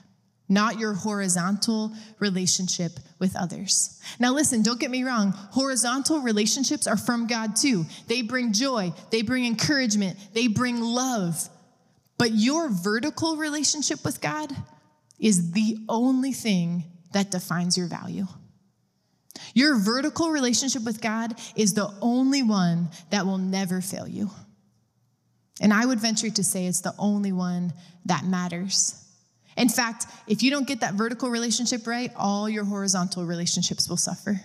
not 0.49 0.81
your 0.81 0.95
horizontal 0.95 1.93
relationship 2.19 2.91
with 3.21 3.37
others. 3.37 4.01
Now, 4.19 4.33
listen, 4.33 4.63
don't 4.63 4.81
get 4.81 4.91
me 4.91 5.05
wrong. 5.05 5.31
Horizontal 5.53 6.23
relationships 6.23 6.89
are 6.89 6.97
from 6.97 7.29
God 7.29 7.55
too. 7.55 7.87
They 8.09 8.23
bring 8.23 8.53
joy, 8.53 8.93
they 9.11 9.23
bring 9.23 9.47
encouragement, 9.47 10.19
they 10.33 10.49
bring 10.49 10.81
love. 10.81 11.49
But 12.19 12.33
your 12.33 12.69
vertical 12.69 13.37
relationship 13.37 14.05
with 14.05 14.21
God 14.21 14.51
is 15.21 15.53
the 15.53 15.85
only 15.89 16.33
thing 16.33 16.83
that 17.13 17.31
defines 17.31 17.79
your 17.79 17.87
value. 17.87 18.27
Your 19.55 19.79
vertical 19.79 20.31
relationship 20.31 20.83
with 20.83 21.01
God 21.01 21.39
is 21.55 21.75
the 21.75 21.95
only 22.01 22.43
one 22.43 22.89
that 23.11 23.25
will 23.25 23.39
never 23.39 23.81
fail 23.81 24.09
you. 24.09 24.33
And 25.61 25.73
I 25.73 25.87
would 25.87 26.01
venture 26.01 26.31
to 26.31 26.45
say 26.45 26.67
it's 26.67 26.81
the 26.81 26.95
only 26.99 27.33
one 27.33 27.73
that 28.05 28.25
matters. 28.25 29.03
In 29.57 29.69
fact, 29.69 30.07
if 30.27 30.43
you 30.43 30.51
don't 30.51 30.69
get 30.69 30.81
that 30.81 30.95
vertical 30.95 31.31
relationship 31.31 31.87
right, 31.87 32.13
all 32.17 32.49
your 32.49 32.65
horizontal 32.65 33.25
relationships 33.25 33.89
will 33.89 33.97
suffer. 33.97 34.41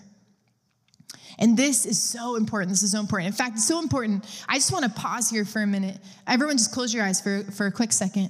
And 1.38 1.58
this 1.58 1.86
is 1.86 2.02
so 2.02 2.36
important. 2.36 2.70
This 2.70 2.84
is 2.84 2.92
so 2.92 3.00
important. 3.00 3.28
In 3.28 3.34
fact, 3.34 3.56
it's 3.56 3.68
so 3.68 3.80
important. 3.80 4.26
I 4.48 4.56
just 4.56 4.72
want 4.72 4.86
to 4.86 4.92
pause 4.92 5.30
here 5.30 5.44
for 5.44 5.62
a 5.62 5.68
minute. 5.68 5.98
Everyone, 6.28 6.58
just 6.58 6.72
close 6.72 6.94
your 6.94 7.04
eyes 7.04 7.20
for, 7.20 7.44
for 7.52 7.66
a 7.66 7.72
quick 7.72 7.92
second 7.92 8.30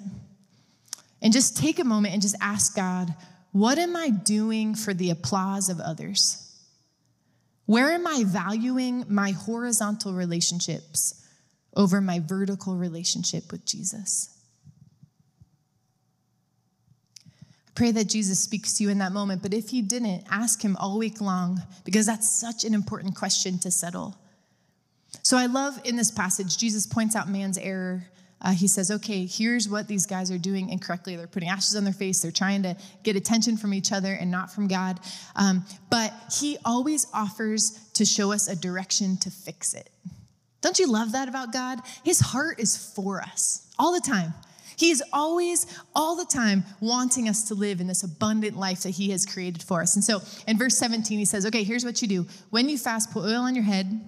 and 1.22 1.32
just 1.32 1.58
take 1.58 1.80
a 1.80 1.84
moment 1.84 2.14
and 2.14 2.22
just 2.22 2.36
ask 2.42 2.76
God, 2.76 3.14
what 3.52 3.78
am 3.78 3.96
I 3.96 4.10
doing 4.10 4.76
for 4.76 4.94
the 4.94 5.12
applause 5.12 5.70
of 5.70 5.80
others? 5.80 6.38
Where 7.66 7.92
am 7.92 8.08
I 8.08 8.24
valuing 8.26 9.06
my 9.08 9.32
horizontal 9.32 10.14
relationships 10.14 11.21
over 11.76 12.02
my 12.02 12.20
vertical 12.20 12.76
relationship 12.76 13.52
with 13.52 13.66
Jesus? 13.66 14.38
I 17.68 17.72
pray 17.76 17.92
that 17.92 18.10
Jesus 18.10 18.40
speaks 18.40 18.74
to 18.78 18.84
you 18.84 18.90
in 18.90 18.98
that 19.00 19.12
moment, 19.12 19.42
but 19.42 19.54
if 19.54 19.70
he 19.70 19.82
didn't, 19.82 20.26
ask 20.30 20.62
him 20.62 20.76
all 20.78 20.98
week 20.98 21.22
long 21.22 21.62
because 21.86 22.06
that's 22.06 22.30
such 22.30 22.64
an 22.64 22.74
important 22.74 23.16
question 23.16 23.58
to 23.60 23.72
settle. 23.72 24.16
So 25.24 25.38
I 25.38 25.46
love 25.46 25.80
in 25.84 25.96
this 25.96 26.12
passage, 26.12 26.58
Jesus 26.58 26.86
points 26.86 27.16
out 27.16 27.30
man's 27.30 27.58
error 27.58 28.04
uh, 28.42 28.52
he 28.52 28.68
says, 28.68 28.90
okay, 28.90 29.26
here's 29.26 29.70
what 29.70 29.88
these 29.88 30.06
guys 30.06 30.32
are 30.32 30.38
doing 30.38 30.70
incorrectly. 30.70 31.16
They're 31.16 31.28
putting 31.28 31.50
ashes 31.50 31.76
on 31.76 31.84
their 31.84 31.94
face. 31.94 32.22
They're 32.22 32.32
trying 32.32 32.64
to 32.64 32.76
get 33.04 33.16
attention 33.16 33.56
from 33.56 33.74
each 33.74 33.92
other 33.92 34.14
and 34.14 34.32
not 34.32 34.52
from 34.52 34.68
God. 34.68 35.00
Um, 35.36 35.64
but 35.90 36.12
he 36.40 36.58
always 36.66 37.06
offers 37.14 37.80
to 37.94 38.06
show 38.06 38.32
us 38.32 38.48
a 38.48 38.56
direction 38.56 39.18
to 39.18 39.30
fix 39.30 39.74
it. 39.76 39.90
Don't 40.62 40.80
you 40.80 40.88
love 40.88 41.14
that 41.14 41.28
about 41.28 41.52
God? 41.52 41.80
His 42.04 42.20
heart 42.20 42.60
is 42.60 42.78
for 42.78 43.22
us 43.22 43.68
all 43.78 43.94
the 43.94 44.00
time. 44.00 44.34
He 44.78 44.90
is 44.90 45.04
always, 45.14 45.68
all 45.96 46.16
the 46.16 46.26
time, 46.26 46.64
wanting 46.80 47.30
us 47.30 47.48
to 47.50 47.54
live 47.54 47.82
in 47.82 47.88
this 47.88 48.04
abundant 48.04 48.58
life 48.58 48.82
that 48.82 48.92
He 48.92 49.12
has 49.12 49.26
created 49.26 49.62
for 49.62 49.82
us. 49.82 49.96
And 49.96 50.04
so 50.04 50.22
in 50.48 50.58
verse 50.58 50.78
17, 50.78 51.20
He 51.20 51.26
says, 51.26 51.46
Okay, 51.46 51.64
here's 51.64 51.86
what 51.86 52.02
you 52.02 52.08
do. 52.08 52.26
When 52.50 52.68
you 52.68 52.78
fast, 52.78 53.12
put 53.12 53.24
oil 53.24 53.42
on 53.42 53.54
your 53.54 53.64
head 53.64 54.02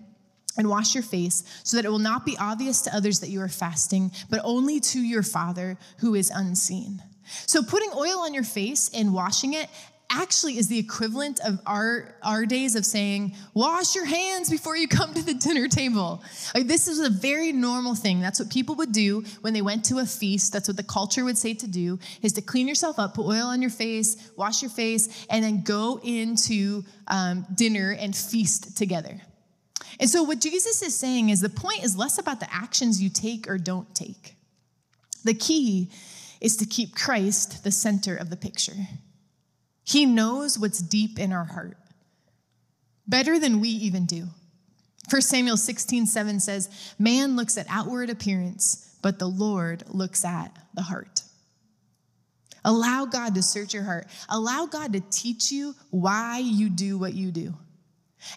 and 0.57 0.69
wash 0.69 0.95
your 0.95 1.03
face 1.03 1.43
so 1.63 1.77
that 1.77 1.85
it 1.85 1.89
will 1.89 1.99
not 1.99 2.25
be 2.25 2.37
obvious 2.39 2.81
to 2.83 2.95
others 2.95 3.19
that 3.19 3.29
you 3.29 3.41
are 3.41 3.49
fasting, 3.49 4.11
but 4.29 4.41
only 4.43 4.79
to 4.79 4.99
your 4.99 5.23
Father 5.23 5.77
who 5.99 6.15
is 6.15 6.31
unseen. 6.33 7.01
So, 7.45 7.63
putting 7.63 7.91
oil 7.95 8.19
on 8.19 8.33
your 8.33 8.43
face 8.43 8.89
and 8.93 9.13
washing 9.13 9.53
it 9.53 9.69
actually 10.13 10.57
is 10.57 10.67
the 10.67 10.77
equivalent 10.77 11.39
of 11.41 11.59
our, 11.65 12.15
our 12.21 12.45
days 12.45 12.75
of 12.75 12.85
saying, 12.85 13.35
wash 13.53 13.95
your 13.95 14.05
hands 14.05 14.49
before 14.49 14.77
you 14.77 14.87
come 14.87 15.13
to 15.13 15.23
the 15.23 15.33
dinner 15.33 15.67
table. 15.67 16.23
Like, 16.53 16.67
this 16.67 16.87
is 16.87 16.99
a 16.99 17.09
very 17.09 17.51
normal 17.51 17.95
thing. 17.95 18.19
That's 18.19 18.39
what 18.39 18.49
people 18.49 18.75
would 18.75 18.91
do 18.91 19.23
when 19.41 19.53
they 19.53 19.61
went 19.61 19.83
to 19.85 19.99
a 19.99 20.05
feast. 20.05 20.53
That's 20.53 20.67
what 20.67 20.77
the 20.77 20.83
culture 20.83 21.23
would 21.23 21.37
say 21.37 21.53
to 21.55 21.67
do, 21.67 21.99
is 22.21 22.33
to 22.33 22.41
clean 22.41 22.67
yourself 22.67 22.99
up, 22.99 23.15
put 23.15 23.25
oil 23.25 23.47
on 23.47 23.61
your 23.61 23.71
face, 23.71 24.31
wash 24.37 24.61
your 24.61 24.71
face, 24.71 25.25
and 25.29 25.43
then 25.43 25.63
go 25.63 25.99
into 26.03 26.83
um, 27.07 27.45
dinner 27.55 27.95
and 27.99 28.15
feast 28.15 28.77
together. 28.77 29.19
And 29.99 30.09
so, 30.09 30.23
what 30.23 30.39
Jesus 30.39 30.81
is 30.81 30.95
saying 30.95 31.29
is 31.29 31.41
the 31.41 31.49
point 31.49 31.83
is 31.83 31.95
less 31.95 32.17
about 32.17 32.39
the 32.39 32.53
actions 32.53 33.01
you 33.01 33.09
take 33.09 33.47
or 33.47 33.57
don't 33.57 33.93
take. 33.95 34.35
The 35.23 35.33
key 35.33 35.91
is 36.41 36.57
to 36.57 36.65
keep 36.65 36.95
Christ 36.95 37.63
the 37.63 37.71
center 37.71 38.15
of 38.15 38.29
the 38.29 38.35
picture. 38.35 38.73
He 39.93 40.07
knows 40.07 40.57
what's 40.57 40.79
deep 40.79 41.19
in 41.19 41.31
our 41.31 41.43
heart, 41.43 41.77
better 43.07 43.37
than 43.37 43.59
we 43.59 43.69
even 43.69 44.07
do. 44.07 44.25
1 45.11 45.21
Samuel 45.21 45.55
16, 45.55 46.07
7 46.07 46.39
says, 46.39 46.95
Man 46.97 47.35
looks 47.35 47.59
at 47.59 47.67
outward 47.69 48.09
appearance, 48.09 48.97
but 49.03 49.19
the 49.19 49.27
Lord 49.27 49.83
looks 49.89 50.25
at 50.25 50.51
the 50.73 50.81
heart. 50.81 51.21
Allow 52.65 53.05
God 53.05 53.35
to 53.35 53.43
search 53.43 53.75
your 53.75 53.83
heart. 53.83 54.07
Allow 54.29 54.65
God 54.65 54.93
to 54.93 54.99
teach 55.11 55.51
you 55.51 55.75
why 55.91 56.39
you 56.39 56.71
do 56.71 56.97
what 56.97 57.13
you 57.13 57.29
do. 57.29 57.53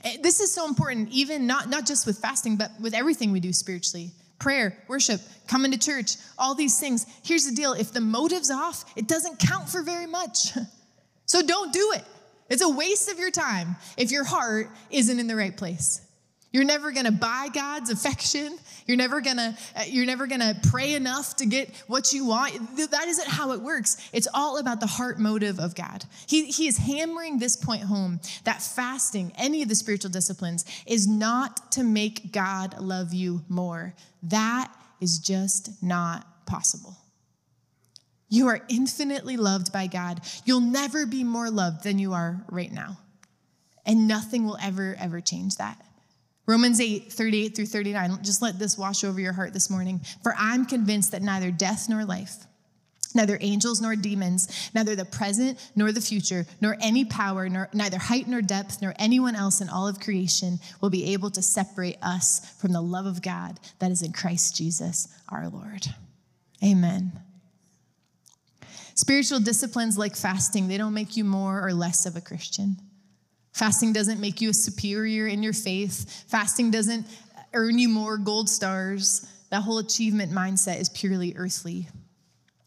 Eh, 0.05 0.19
this 0.23 0.41
is 0.41 0.53
so 0.53 0.69
important, 0.69 1.09
even 1.11 1.47
not, 1.47 1.71
not 1.71 1.87
just 1.87 2.07
with 2.07 2.19
fasting, 2.19 2.57
but 2.57 2.71
with 2.83 2.93
everything 2.93 3.33
we 3.33 3.41
do 3.41 3.55
spiritually 3.55 4.11
prayer, 4.39 4.77
worship, 4.89 5.23
coming 5.49 5.73
to 5.73 5.79
church, 5.79 6.17
all 6.37 6.55
these 6.55 6.79
things. 6.79 7.07
Here's 7.25 7.47
the 7.47 7.55
deal 7.55 7.73
if 7.73 7.93
the 7.93 8.03
motive's 8.03 8.51
off, 8.51 8.85
it 8.95 9.09
doesn't 9.09 9.39
count 9.39 9.71
for 9.71 9.81
very 9.81 10.07
much. 10.07 10.51
So 11.27 11.43
don't 11.43 11.73
do 11.73 11.93
it. 11.95 12.05
It's 12.49 12.63
a 12.63 12.69
waste 12.69 13.11
of 13.11 13.19
your 13.19 13.31
time 13.31 13.77
if 13.97 14.11
your 14.11 14.25
heart 14.25 14.71
isn't 14.91 15.19
in 15.19 15.27
the 15.27 15.37
right 15.37 15.57
place. 15.57 16.01
You're 16.53 16.65
never 16.65 16.91
going 16.91 17.05
to 17.05 17.13
buy 17.13 17.49
God's 17.53 17.91
affection. 17.91 18.57
You're 18.87 18.97
never 18.97 19.21
going 19.21 19.37
to 19.37 19.55
uh, 19.75 19.83
you're 19.89 20.07
never 20.07 20.27
going 20.27 20.41
to 20.41 20.57
pray 20.71 20.95
enough 20.95 21.37
to 21.37 21.47
get 21.47 21.69
what 21.87 22.13
you 22.13 22.25
want. 22.25 22.55
That 22.77 23.09
isn't 23.09 23.29
how 23.29 23.53
it 23.53 23.61
works. 23.61 24.09
It's 24.13 24.29
all 24.33 24.57
about 24.57 24.81
the 24.81 24.87
heart 24.87 25.19
motive 25.19 25.59
of 25.59 25.75
God. 25.75 26.05
He, 26.27 26.47
he 26.47 26.67
is 26.67 26.79
hammering 26.79 27.39
this 27.39 27.57
point 27.57 27.83
home 27.83 28.21
that 28.45 28.63
fasting, 28.63 29.33
any 29.37 29.63
of 29.63 29.69
the 29.69 29.75
spiritual 29.75 30.11
disciplines, 30.11 30.65
is 30.87 31.07
not 31.07 31.73
to 31.73 31.83
make 31.83 32.33
God 32.33 32.81
love 32.81 33.13
you 33.13 33.43
more. 33.51 33.95
That 34.23 34.73
is 35.01 35.19
just 35.19 35.83
not 35.83 36.47
possible. 36.47 36.97
You 38.29 38.49
are 38.49 38.61
infinitely 38.69 39.37
loved 39.37 39.73
by 39.73 39.87
God. 39.87 40.21
You'll 40.45 40.61
never 40.61 41.07
be 41.07 41.23
more 41.23 41.51
loved 41.51 41.85
than 41.85 41.99
you 41.99 42.13
are 42.13 42.45
right 42.51 42.73
now. 42.73 42.99
And 43.85 44.09
nothing 44.09 44.45
will 44.45 44.59
ever, 44.61 44.97
ever 44.99 45.21
change 45.21 45.57
that. 45.57 45.81
Romans 46.47 46.81
8, 46.81 47.13
38 47.13 47.57
through 47.57 47.67
39. 47.67 48.19
Just 48.23 48.43
let 48.43 48.59
this 48.59 48.79
wash 48.79 49.05
over 49.05 49.21
your 49.21 49.33
heart 49.33 49.53
this 49.53 49.71
morning. 49.71 50.01
For 50.23 50.35
I'm 50.39 50.65
convinced 50.65 51.13
that 51.13 51.23
neither 51.23 51.51
death 51.51 51.89
nor 51.89 52.05
life, 52.05 52.35
neither 53.15 53.39
angels 53.41 53.81
nor 53.81 53.97
demons, 53.97 54.71
neither 54.75 54.95
the 54.95 55.05
present 55.05 55.59
nor 55.75 55.91
the 55.91 56.01
future, 56.01 56.47
nor 56.61 56.77
any 56.81 57.05
power, 57.05 57.49
nor 57.49 57.69
neither 57.73 57.99
height 57.99 58.29
nor 58.29 58.43
depth, 58.43 58.81
nor 58.81 58.95
anyone 58.99 59.35
else 59.35 59.61
in 59.61 59.69
all 59.69 59.89
of 59.89 60.01
creation 60.01 60.59
will 60.81 60.91
be 60.91 61.13
able 61.13 61.31
to 61.31 61.43
separate 61.43 61.99
us 62.03 62.55
from 62.61 62.73
the 62.73 62.81
love 62.81 63.07
of 63.07 63.23
God 63.23 63.59
that 63.81 63.91
is 63.91 64.03
in 64.03 64.13
Christ 64.13 64.57
Jesus 64.57 65.09
our 65.29 65.49
Lord. 65.49 65.87
Amen. 66.63 67.13
Spiritual 68.97 69.41
disciplines 69.41 69.97
like 69.97 70.17
fasting, 70.17 70.69
they 70.69 70.79
don't 70.79 70.95
make 70.95 71.17
you 71.17 71.25
more 71.25 71.65
or 71.65 71.73
less 71.73 72.07
of 72.07 72.17
a 72.17 72.21
Christian. 72.21 72.77
Fasting 73.53 73.93
doesn't 73.93 74.21
make 74.21 74.41
you 74.41 74.51
a 74.51 74.55
superior 74.55 75.27
in 75.27 75.43
your 75.43 75.53
faith. 75.53 76.25
Fasting 76.29 76.71
doesn't 76.71 77.07
earn 77.53 77.79
you 77.79 77.89
more 77.89 78.17
gold 78.17 78.49
stars. 78.49 79.31
That 79.51 79.63
whole 79.63 79.79
achievement 79.79 80.33
mindset 80.33 80.81
is 80.81 80.89
purely 80.89 81.35
earthly. 81.37 81.89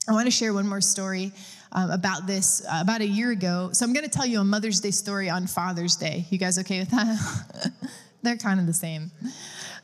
I 0.07 0.13
want 0.13 0.27
to 0.27 0.31
share 0.31 0.53
one 0.53 0.67
more 0.67 0.81
story 0.81 1.31
um, 1.71 1.91
about 1.91 2.25
this 2.25 2.63
uh, 2.65 2.79
about 2.81 3.01
a 3.01 3.07
year 3.07 3.31
ago. 3.31 3.69
So 3.73 3.85
I'm 3.85 3.93
going 3.93 4.05
to 4.05 4.11
tell 4.11 4.25
you 4.25 4.39
a 4.39 4.43
Mother's 4.43 4.79
Day 4.79 4.91
story 4.91 5.29
on 5.29 5.47
Father's 5.47 5.95
Day. 5.95 6.25
You 6.29 6.37
guys 6.37 6.57
okay 6.59 6.79
with 6.79 6.89
that? 6.91 7.71
They're 8.23 8.37
kind 8.37 8.59
of 8.59 8.65
the 8.65 8.73
same. 8.73 9.11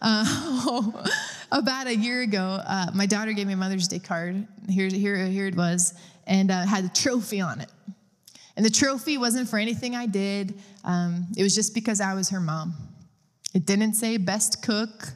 Uh, 0.02 0.92
about 1.52 1.88
a 1.88 1.96
year 1.96 2.22
ago, 2.22 2.60
uh, 2.66 2.92
my 2.94 3.06
daughter 3.06 3.34
gave 3.34 3.48
me 3.48 3.54
a 3.54 3.58
Mother's 3.58 3.88
Day 3.88 4.00
card. 4.00 4.48
Here, 4.70 4.90
here, 4.90 5.26
here 5.28 5.48
it 5.48 5.56
was, 5.56 5.94
and 6.28 6.52
uh, 6.52 6.66
had 6.66 6.86
a 6.86 6.90
trophy 6.90 7.42
on 7.42 7.62
it. 7.62 7.70
And 8.58 8.66
the 8.66 8.70
trophy 8.70 9.18
wasn't 9.18 9.50
for 9.50 9.60
anything 9.60 9.96
I 9.96 10.06
did, 10.06 10.58
um, 10.84 11.28
it 11.36 11.44
was 11.44 11.56
just 11.56 11.74
because 11.74 12.00
I 12.00 12.14
was 12.14 12.30
her 12.30 12.40
mom. 12.40 12.74
It 13.54 13.66
didn't 13.66 13.94
say 13.94 14.18
best 14.18 14.64
cook. 14.64 15.10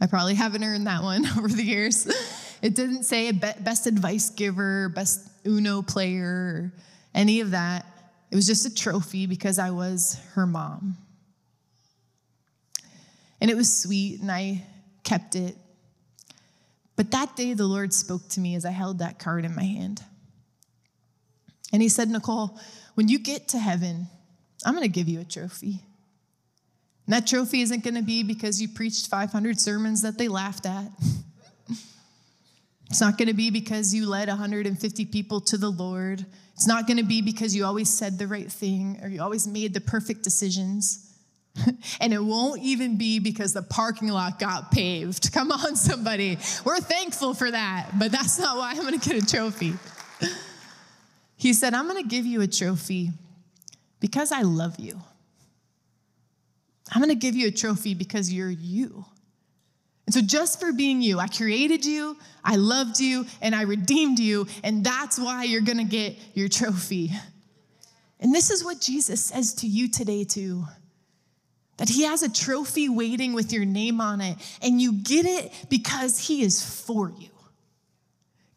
I 0.00 0.06
probably 0.06 0.34
haven't 0.34 0.64
earned 0.64 0.86
that 0.86 1.02
one 1.02 1.26
over 1.38 1.48
the 1.48 1.62
years. 1.62 2.06
It 2.62 2.74
didn't 2.74 3.04
say 3.04 3.32
best 3.32 3.86
advice 3.86 4.30
giver, 4.30 4.88
best 4.90 5.28
Uno 5.46 5.82
player, 5.82 6.72
any 7.14 7.40
of 7.40 7.52
that. 7.52 7.86
It 8.30 8.36
was 8.36 8.46
just 8.46 8.66
a 8.66 8.74
trophy 8.74 9.26
because 9.26 9.58
I 9.58 9.70
was 9.70 10.20
her 10.34 10.46
mom. 10.46 10.96
And 13.40 13.50
it 13.50 13.56
was 13.56 13.74
sweet, 13.74 14.20
and 14.20 14.30
I 14.30 14.62
kept 15.02 15.34
it. 15.34 15.56
But 17.00 17.12
that 17.12 17.34
day, 17.34 17.54
the 17.54 17.64
Lord 17.64 17.94
spoke 17.94 18.28
to 18.28 18.40
me 18.40 18.54
as 18.56 18.66
I 18.66 18.72
held 18.72 18.98
that 18.98 19.18
card 19.18 19.46
in 19.46 19.54
my 19.54 19.64
hand. 19.64 20.02
And 21.72 21.80
He 21.80 21.88
said, 21.88 22.10
Nicole, 22.10 22.60
when 22.92 23.08
you 23.08 23.18
get 23.18 23.48
to 23.48 23.58
heaven, 23.58 24.06
I'm 24.66 24.74
going 24.74 24.82
to 24.82 24.92
give 24.92 25.08
you 25.08 25.18
a 25.18 25.24
trophy. 25.24 25.80
And 27.06 27.14
that 27.14 27.26
trophy 27.26 27.62
isn't 27.62 27.84
going 27.84 27.94
to 27.94 28.02
be 28.02 28.22
because 28.22 28.60
you 28.60 28.68
preached 28.68 29.08
500 29.08 29.58
sermons 29.58 30.02
that 30.02 30.18
they 30.18 30.28
laughed 30.28 30.66
at. 30.66 30.90
It's 32.90 33.00
not 33.00 33.16
going 33.16 33.28
to 33.28 33.34
be 33.34 33.50
because 33.50 33.94
you 33.94 34.06
led 34.06 34.28
150 34.28 35.06
people 35.06 35.40
to 35.40 35.56
the 35.56 35.70
Lord. 35.70 36.26
It's 36.52 36.66
not 36.66 36.86
going 36.86 36.98
to 36.98 37.02
be 37.02 37.22
because 37.22 37.56
you 37.56 37.64
always 37.64 37.88
said 37.88 38.18
the 38.18 38.26
right 38.26 38.52
thing 38.52 39.00
or 39.02 39.08
you 39.08 39.22
always 39.22 39.48
made 39.48 39.72
the 39.72 39.80
perfect 39.80 40.22
decisions. 40.22 41.09
and 42.00 42.12
it 42.12 42.22
won't 42.22 42.62
even 42.62 42.96
be 42.96 43.18
because 43.18 43.52
the 43.52 43.62
parking 43.62 44.08
lot 44.08 44.38
got 44.38 44.70
paved. 44.70 45.32
Come 45.34 45.52
on, 45.52 45.76
somebody. 45.76 46.38
We're 46.64 46.80
thankful 46.80 47.34
for 47.34 47.50
that, 47.50 47.90
but 47.98 48.12
that's 48.12 48.38
not 48.38 48.56
why 48.56 48.70
I'm 48.70 48.82
going 48.82 48.98
to 48.98 49.08
get 49.08 49.22
a 49.22 49.26
trophy. 49.26 49.74
He 51.36 51.54
said, 51.54 51.72
I'm 51.72 51.88
going 51.88 52.02
to 52.02 52.06
give 52.06 52.26
you 52.26 52.42
a 52.42 52.46
trophy 52.46 53.12
because 53.98 54.30
I 54.30 54.42
love 54.42 54.78
you. 54.78 55.00
I'm 56.92 57.00
going 57.00 57.08
to 57.08 57.18
give 57.18 57.34
you 57.34 57.48
a 57.48 57.50
trophy 57.50 57.94
because 57.94 58.30
you're 58.30 58.50
you. 58.50 59.06
And 60.04 60.12
so, 60.12 60.20
just 60.20 60.60
for 60.60 60.70
being 60.72 61.00
you, 61.00 61.18
I 61.18 61.28
created 61.28 61.86
you, 61.86 62.18
I 62.44 62.56
loved 62.56 63.00
you, 63.00 63.24
and 63.40 63.54
I 63.54 63.62
redeemed 63.62 64.18
you, 64.18 64.48
and 64.64 64.84
that's 64.84 65.18
why 65.18 65.44
you're 65.44 65.60
gonna 65.60 65.84
get 65.84 66.16
your 66.34 66.48
trophy. 66.48 67.12
And 68.18 68.34
this 68.34 68.50
is 68.50 68.64
what 68.64 68.80
Jesus 68.80 69.24
says 69.24 69.54
to 69.54 69.68
you 69.68 69.88
today, 69.88 70.24
too 70.24 70.64
that 71.80 71.88
he 71.88 72.04
has 72.04 72.22
a 72.22 72.32
trophy 72.32 72.88
waiting 72.88 73.32
with 73.32 73.52
your 73.52 73.64
name 73.64 74.00
on 74.00 74.20
it, 74.20 74.36
and 74.62 74.80
you 74.80 74.92
get 74.92 75.26
it 75.26 75.52
because 75.68 76.28
he 76.28 76.42
is 76.42 76.62
for 76.62 77.10
you 77.18 77.30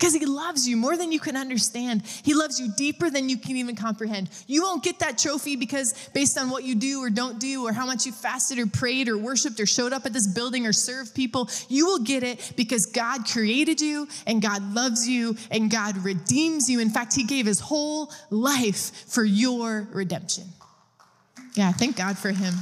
because 0.03 0.13
he 0.13 0.25
loves 0.25 0.67
you 0.67 0.75
more 0.75 0.97
than 0.97 1.13
you 1.13 1.19
can 1.19 1.37
understand. 1.37 2.01
He 2.25 2.33
loves 2.33 2.59
you 2.59 2.69
deeper 2.75 3.09
than 3.09 3.29
you 3.29 3.37
can 3.37 3.55
even 3.55 3.77
comprehend. 3.77 4.29
You 4.47 4.61
won't 4.61 4.83
get 4.83 4.99
that 4.99 5.17
trophy 5.17 5.55
because 5.55 5.93
based 6.13 6.37
on 6.37 6.49
what 6.49 6.65
you 6.65 6.75
do 6.75 6.99
or 7.01 7.09
don't 7.09 7.39
do, 7.39 7.65
or 7.65 7.71
how 7.71 7.85
much 7.85 8.05
you 8.05 8.11
fasted 8.11 8.59
or 8.59 8.67
prayed 8.67 9.07
or 9.07 9.17
worshiped 9.17 9.61
or 9.61 9.65
showed 9.65 9.93
up 9.93 10.05
at 10.05 10.11
this 10.11 10.27
building 10.27 10.65
or 10.65 10.73
served 10.73 11.15
people. 11.15 11.49
You 11.69 11.85
will 11.85 11.99
get 11.99 12.21
it 12.21 12.51
because 12.57 12.85
God 12.85 13.25
created 13.25 13.79
you 13.79 14.09
and 14.27 14.41
God 14.41 14.73
loves 14.73 15.07
you 15.07 15.37
and 15.51 15.71
God 15.71 15.95
redeems 16.03 16.69
you. 16.69 16.81
In 16.81 16.89
fact, 16.89 17.13
He 17.15 17.23
gave 17.23 17.45
His 17.45 17.61
whole 17.61 18.11
life 18.29 19.07
for 19.07 19.23
your 19.23 19.87
redemption. 19.93 20.43
Yeah, 21.55 21.71
thank 21.71 21.95
God 21.95 22.17
for 22.17 22.31
Him. 22.31 22.53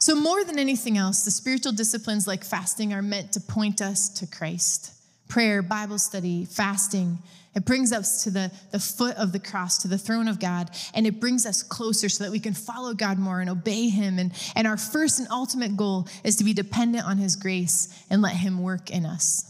So, 0.00 0.14
more 0.14 0.44
than 0.44 0.58
anything 0.58 0.96
else, 0.96 1.24
the 1.24 1.30
spiritual 1.30 1.72
disciplines 1.72 2.26
like 2.26 2.42
fasting 2.42 2.94
are 2.94 3.02
meant 3.02 3.32
to 3.32 3.40
point 3.40 3.82
us 3.82 4.08
to 4.08 4.26
Christ. 4.26 4.94
Prayer, 5.28 5.60
Bible 5.60 5.98
study, 5.98 6.46
fasting, 6.46 7.18
it 7.54 7.64
brings 7.64 7.92
us 7.92 8.24
to 8.24 8.30
the, 8.30 8.50
the 8.70 8.78
foot 8.78 9.16
of 9.16 9.32
the 9.32 9.38
cross, 9.38 9.78
to 9.78 9.88
the 9.88 9.98
throne 9.98 10.26
of 10.26 10.38
God, 10.38 10.70
and 10.94 11.06
it 11.06 11.20
brings 11.20 11.44
us 11.44 11.62
closer 11.62 12.08
so 12.08 12.24
that 12.24 12.30
we 12.30 12.38
can 12.38 12.54
follow 12.54 12.94
God 12.94 13.18
more 13.18 13.40
and 13.40 13.50
obey 13.50 13.88
Him. 13.88 14.18
And, 14.18 14.32
and 14.54 14.66
our 14.66 14.76
first 14.76 15.18
and 15.18 15.28
ultimate 15.30 15.76
goal 15.76 16.08
is 16.24 16.36
to 16.36 16.44
be 16.44 16.54
dependent 16.54 17.04
on 17.04 17.18
His 17.18 17.36
grace 17.36 17.88
and 18.08 18.22
let 18.22 18.36
Him 18.36 18.62
work 18.62 18.90
in 18.90 19.04
us. 19.04 19.46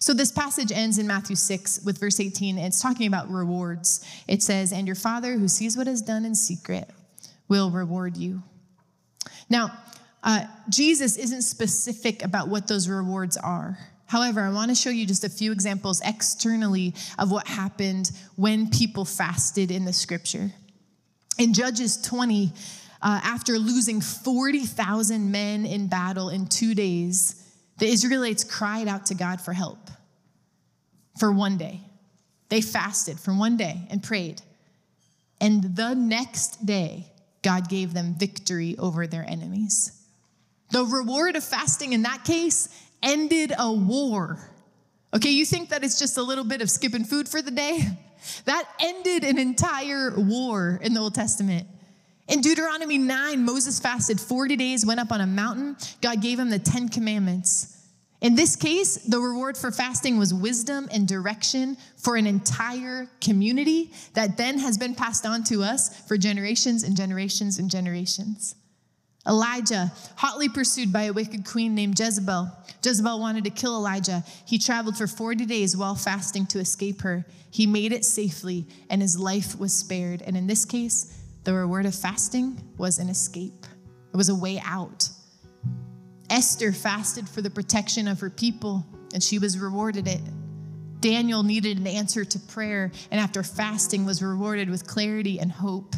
So, 0.00 0.12
this 0.12 0.32
passage 0.32 0.70
ends 0.70 0.98
in 0.98 1.06
Matthew 1.06 1.36
6 1.36 1.80
with 1.84 1.98
verse 1.98 2.20
18. 2.20 2.58
It's 2.58 2.82
talking 2.82 3.06
about 3.06 3.30
rewards. 3.30 4.04
It 4.26 4.42
says, 4.42 4.72
And 4.72 4.86
your 4.86 4.96
Father 4.96 5.38
who 5.38 5.48
sees 5.48 5.76
what 5.76 5.88
is 5.88 6.02
done 6.02 6.26
in 6.26 6.34
secret 6.34 6.90
will 7.48 7.70
reward 7.70 8.16
you. 8.16 8.42
Now, 9.48 9.76
uh, 10.22 10.44
Jesus 10.68 11.16
isn't 11.16 11.42
specific 11.42 12.22
about 12.22 12.48
what 12.48 12.66
those 12.66 12.88
rewards 12.88 13.36
are. 13.36 13.78
However, 14.06 14.40
I 14.40 14.50
want 14.50 14.70
to 14.70 14.74
show 14.74 14.90
you 14.90 15.06
just 15.06 15.24
a 15.24 15.28
few 15.28 15.52
examples 15.52 16.00
externally 16.04 16.94
of 17.18 17.30
what 17.30 17.46
happened 17.46 18.10
when 18.36 18.70
people 18.70 19.04
fasted 19.04 19.70
in 19.70 19.84
the 19.84 19.92
scripture. 19.92 20.50
In 21.38 21.52
Judges 21.52 22.00
20, 22.02 22.52
uh, 23.00 23.20
after 23.22 23.58
losing 23.58 24.00
40,000 24.00 25.30
men 25.30 25.66
in 25.66 25.88
battle 25.88 26.30
in 26.30 26.46
two 26.46 26.74
days, 26.74 27.44
the 27.78 27.86
Israelites 27.86 28.44
cried 28.44 28.88
out 28.88 29.06
to 29.06 29.14
God 29.14 29.40
for 29.40 29.52
help 29.52 29.78
for 31.18 31.30
one 31.30 31.58
day. 31.58 31.80
They 32.48 32.60
fasted 32.60 33.20
for 33.20 33.32
one 33.32 33.56
day 33.56 33.86
and 33.90 34.02
prayed. 34.02 34.40
And 35.40 35.76
the 35.76 35.94
next 35.94 36.64
day, 36.64 37.06
God 37.48 37.70
gave 37.70 37.94
them 37.94 38.14
victory 38.14 38.76
over 38.78 39.06
their 39.06 39.24
enemies. 39.26 39.98
The 40.70 40.84
reward 40.84 41.34
of 41.34 41.42
fasting 41.42 41.94
in 41.94 42.02
that 42.02 42.22
case 42.24 42.68
ended 43.02 43.54
a 43.58 43.72
war. 43.72 44.50
Okay, 45.16 45.30
you 45.30 45.46
think 45.46 45.70
that 45.70 45.82
it's 45.82 45.98
just 45.98 46.18
a 46.18 46.22
little 46.22 46.44
bit 46.44 46.60
of 46.60 46.68
skipping 46.70 47.04
food 47.04 47.26
for 47.26 47.40
the 47.40 47.50
day? 47.50 47.80
That 48.46 48.68
ended 48.80 49.22
an 49.22 49.38
entire 49.38 50.12
war 50.16 50.80
in 50.82 50.92
the 50.92 51.00
Old 51.00 51.14
Testament. 51.14 51.68
In 52.26 52.40
Deuteronomy 52.40 52.98
9, 52.98 53.44
Moses 53.44 53.78
fasted 53.78 54.20
40 54.20 54.56
days, 54.56 54.84
went 54.84 54.98
up 54.98 55.12
on 55.12 55.20
a 55.20 55.26
mountain. 55.26 55.76
God 56.02 56.20
gave 56.20 56.38
him 56.38 56.50
the 56.50 56.58
10 56.58 56.88
commandments. 56.88 57.77
In 58.20 58.34
this 58.34 58.56
case, 58.56 58.96
the 58.96 59.20
reward 59.20 59.56
for 59.56 59.70
fasting 59.70 60.18
was 60.18 60.34
wisdom 60.34 60.88
and 60.90 61.06
direction 61.06 61.76
for 61.96 62.16
an 62.16 62.26
entire 62.26 63.08
community 63.20 63.92
that 64.14 64.36
then 64.36 64.58
has 64.58 64.76
been 64.76 64.94
passed 64.94 65.24
on 65.24 65.44
to 65.44 65.62
us 65.62 66.00
for 66.08 66.18
generations 66.18 66.82
and 66.82 66.96
generations 66.96 67.58
and 67.58 67.70
generations. 67.70 68.56
Elijah, 69.26 69.92
hotly 70.16 70.48
pursued 70.48 70.92
by 70.92 71.02
a 71.02 71.12
wicked 71.12 71.44
queen 71.44 71.74
named 71.74 71.98
Jezebel. 71.98 72.50
Jezebel 72.82 73.20
wanted 73.20 73.44
to 73.44 73.50
kill 73.50 73.76
Elijah. 73.76 74.24
He 74.46 74.58
traveled 74.58 74.96
for 74.96 75.06
40 75.06 75.44
days 75.44 75.76
while 75.76 75.94
fasting 75.94 76.46
to 76.46 76.58
escape 76.58 77.02
her. 77.02 77.24
He 77.50 77.66
made 77.66 77.92
it 77.92 78.04
safely, 78.04 78.66
and 78.90 79.02
his 79.02 79.18
life 79.18 79.58
was 79.58 79.72
spared. 79.72 80.22
And 80.22 80.36
in 80.36 80.46
this 80.46 80.64
case, 80.64 81.18
the 81.44 81.52
reward 81.52 81.86
of 81.86 81.94
fasting 81.94 82.60
was 82.78 82.98
an 82.98 83.08
escape, 83.08 83.66
it 84.12 84.16
was 84.16 84.28
a 84.28 84.34
way 84.34 84.60
out. 84.64 85.08
Esther 86.30 86.72
fasted 86.72 87.28
for 87.28 87.40
the 87.42 87.50
protection 87.50 88.08
of 88.08 88.20
her 88.20 88.30
people, 88.30 88.84
and 89.14 89.22
she 89.22 89.38
was 89.38 89.58
rewarded 89.58 90.06
it. 90.06 90.20
Daniel 91.00 91.42
needed 91.42 91.78
an 91.78 91.86
answer 91.86 92.24
to 92.24 92.38
prayer, 92.38 92.90
and 93.10 93.20
after 93.20 93.42
fasting, 93.42 94.04
was 94.04 94.22
rewarded 94.22 94.68
with 94.68 94.86
clarity 94.86 95.38
and 95.38 95.50
hope. 95.50 95.94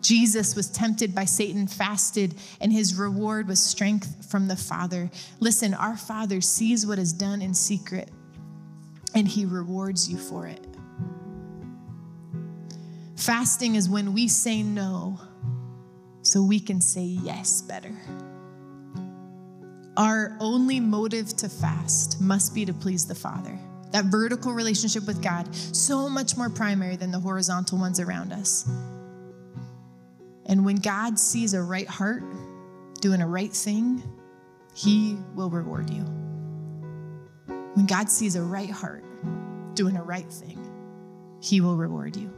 Jesus 0.00 0.54
was 0.54 0.70
tempted 0.70 1.14
by 1.14 1.24
Satan, 1.24 1.66
fasted, 1.66 2.34
and 2.60 2.72
his 2.72 2.94
reward 2.94 3.48
was 3.48 3.60
strength 3.60 4.30
from 4.30 4.46
the 4.46 4.56
Father. 4.56 5.10
Listen, 5.40 5.74
our 5.74 5.96
Father 5.96 6.40
sees 6.40 6.86
what 6.86 6.98
is 6.98 7.12
done 7.12 7.42
in 7.42 7.54
secret, 7.54 8.10
and 9.14 9.26
he 9.26 9.44
rewards 9.44 10.08
you 10.08 10.18
for 10.18 10.46
it. 10.46 10.64
Fasting 13.16 13.74
is 13.74 13.88
when 13.88 14.12
we 14.12 14.28
say 14.28 14.62
no 14.62 15.20
so 16.22 16.42
we 16.42 16.60
can 16.60 16.80
say 16.80 17.02
yes 17.02 17.62
better. 17.62 17.92
Our 19.98 20.36
only 20.38 20.78
motive 20.78 21.36
to 21.38 21.48
fast 21.48 22.20
must 22.20 22.54
be 22.54 22.64
to 22.64 22.72
please 22.72 23.04
the 23.04 23.16
Father. 23.16 23.58
That 23.90 24.04
vertical 24.04 24.52
relationship 24.52 25.04
with 25.08 25.20
God, 25.20 25.52
so 25.56 26.08
much 26.08 26.36
more 26.36 26.48
primary 26.48 26.94
than 26.94 27.10
the 27.10 27.18
horizontal 27.18 27.78
ones 27.78 27.98
around 27.98 28.32
us. 28.32 28.70
And 30.46 30.64
when 30.64 30.76
God 30.76 31.18
sees 31.18 31.52
a 31.52 31.60
right 31.60 31.88
heart 31.88 32.22
doing 33.00 33.22
a 33.22 33.26
right 33.26 33.52
thing, 33.52 34.00
He 34.72 35.16
will 35.34 35.50
reward 35.50 35.90
you. 35.90 36.02
When 37.74 37.86
God 37.86 38.08
sees 38.08 38.36
a 38.36 38.42
right 38.42 38.70
heart 38.70 39.04
doing 39.74 39.96
a 39.96 40.02
right 40.02 40.30
thing, 40.32 40.60
He 41.42 41.60
will 41.60 41.76
reward 41.76 42.14
you. 42.14 42.32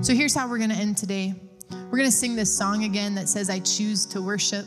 So 0.00 0.12
here's 0.12 0.34
how 0.34 0.48
we're 0.48 0.58
going 0.58 0.70
to 0.70 0.76
end 0.76 0.96
today. 0.96 1.34
We're 1.70 1.98
going 1.98 2.04
to 2.04 2.10
sing 2.10 2.34
this 2.34 2.52
song 2.52 2.82
again 2.82 3.14
that 3.14 3.28
says, 3.28 3.48
I 3.48 3.60
choose 3.60 4.04
to 4.06 4.20
worship. 4.20 4.66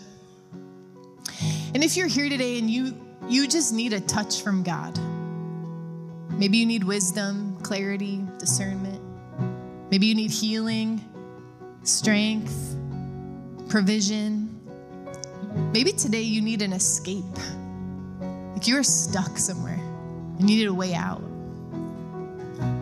And 1.74 1.84
if 1.84 1.96
you're 1.98 2.08
here 2.08 2.30
today 2.30 2.60
and 2.60 2.70
you, 2.70 2.96
you 3.28 3.48
just 3.48 3.74
need 3.74 3.94
a 3.94 4.00
touch 4.00 4.42
from 4.42 4.64
God, 4.64 4.98
maybe 6.32 6.58
you 6.58 6.66
need 6.66 6.84
wisdom, 6.84 7.58
clarity, 7.62 8.24
discernment, 8.38 9.02
maybe 9.92 10.08
you 10.08 10.16
need 10.16 10.32
healing 10.32 11.04
strength, 11.84 12.76
provision. 13.70 14.56
Maybe 15.74 15.92
today 15.92 16.22
you 16.22 16.42
need 16.42 16.62
an 16.62 16.74
escape. 16.74 17.24
Like 18.54 18.68
you 18.68 18.78
are 18.78 18.84
stuck 18.84 19.38
somewhere 19.38 19.80
and 20.40 20.50
you 20.50 20.58
need 20.58 20.68
a 20.68 20.74
way 20.74 20.94
out. 20.94 21.22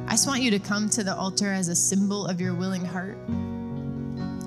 I 0.08 0.12
just 0.12 0.28
want 0.28 0.42
you 0.42 0.52
to 0.52 0.60
come 0.60 0.90
to 0.92 1.04
the 1.04 1.16
altar 1.16 1.52
as 1.52 1.68
a 1.68 1.76
symbol 1.76 2.26
of 2.26 2.42
your 2.42 2.54
willing 2.54 2.86
heart. 2.86 3.18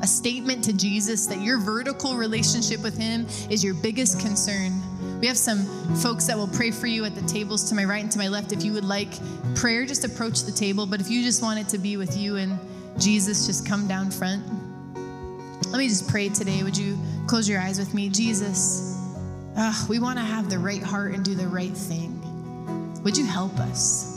A 0.03 0.07
statement 0.07 0.65
to 0.65 0.73
Jesus 0.73 1.27
that 1.27 1.41
your 1.41 1.59
vertical 1.59 2.17
relationship 2.17 2.83
with 2.83 2.97
Him 2.97 3.27
is 3.51 3.63
your 3.63 3.75
biggest 3.75 4.19
concern. 4.21 4.81
We 5.21 5.27
have 5.27 5.37
some 5.37 5.67
folks 5.97 6.27
that 6.27 6.37
will 6.37 6.49
pray 6.49 6.71
for 6.71 6.87
you 6.87 7.05
at 7.05 7.15
the 7.15 7.23
tables 7.23 7.65
to 7.69 7.75
my 7.75 7.85
right 7.85 8.03
and 8.03 8.11
to 8.13 8.19
my 8.19 8.29
left. 8.29 8.53
If 8.53 8.65
you 8.65 8.73
would 8.73 8.85
like 8.85 9.11
prayer, 9.55 9.85
just 9.85 10.05
approach 10.05 10.43
the 10.45 10.53
table. 10.53 10.87
But 10.87 11.01
if 11.01 11.11
you 11.11 11.23
just 11.23 11.43
want 11.43 11.61
it 11.61 11.69
to 11.69 11.79
be 11.79 11.99
with 11.99 12.17
you 12.17 12.37
and 12.37 12.59
Jesus, 12.99 13.47
just 13.47 13.67
come 13.67 13.87
down 13.87 14.11
front. 14.11 14.43
Let 15.71 15.79
me 15.79 15.89
just 15.89 16.09
pray 16.09 16.31
today. 16.31 16.63
Would 16.63 16.77
you 16.77 16.99
close 17.27 17.49
your 17.49 17.61
eyes 17.61 17.79
with 17.79 17.93
me? 17.93 18.09
Jesus, 18.09 18.97
uh, 19.57 19.73
we 19.89 19.99
want 19.99 20.19
to 20.19 20.25
have 20.25 20.49
the 20.49 20.59
right 20.59 20.83
heart 20.83 21.13
and 21.13 21.23
do 21.23 21.35
the 21.35 21.47
right 21.47 21.77
thing. 21.77 22.17
Would 23.03 23.17
you 23.17 23.27
help 23.27 23.57
us? 23.59 24.10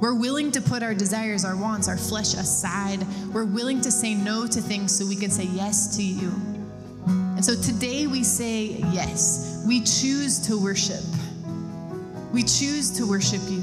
We're 0.00 0.14
willing 0.14 0.52
to 0.52 0.60
put 0.60 0.82
our 0.82 0.94
desires, 0.94 1.44
our 1.44 1.56
wants, 1.56 1.88
our 1.88 1.96
flesh 1.96 2.34
aside. 2.34 3.04
We're 3.32 3.44
willing 3.44 3.80
to 3.80 3.90
say 3.90 4.14
no 4.14 4.46
to 4.46 4.60
things 4.60 4.96
so 4.96 5.04
we 5.04 5.16
can 5.16 5.30
say 5.30 5.44
yes 5.44 5.96
to 5.96 6.02
you. 6.02 6.32
And 7.06 7.44
so 7.44 7.54
today 7.54 8.06
we 8.06 8.22
say 8.22 8.82
yes. 8.92 9.64
We 9.66 9.80
choose 9.80 10.38
to 10.46 10.56
worship. 10.60 11.04
We 12.32 12.42
choose 12.42 12.96
to 12.98 13.08
worship 13.08 13.40
you. 13.48 13.62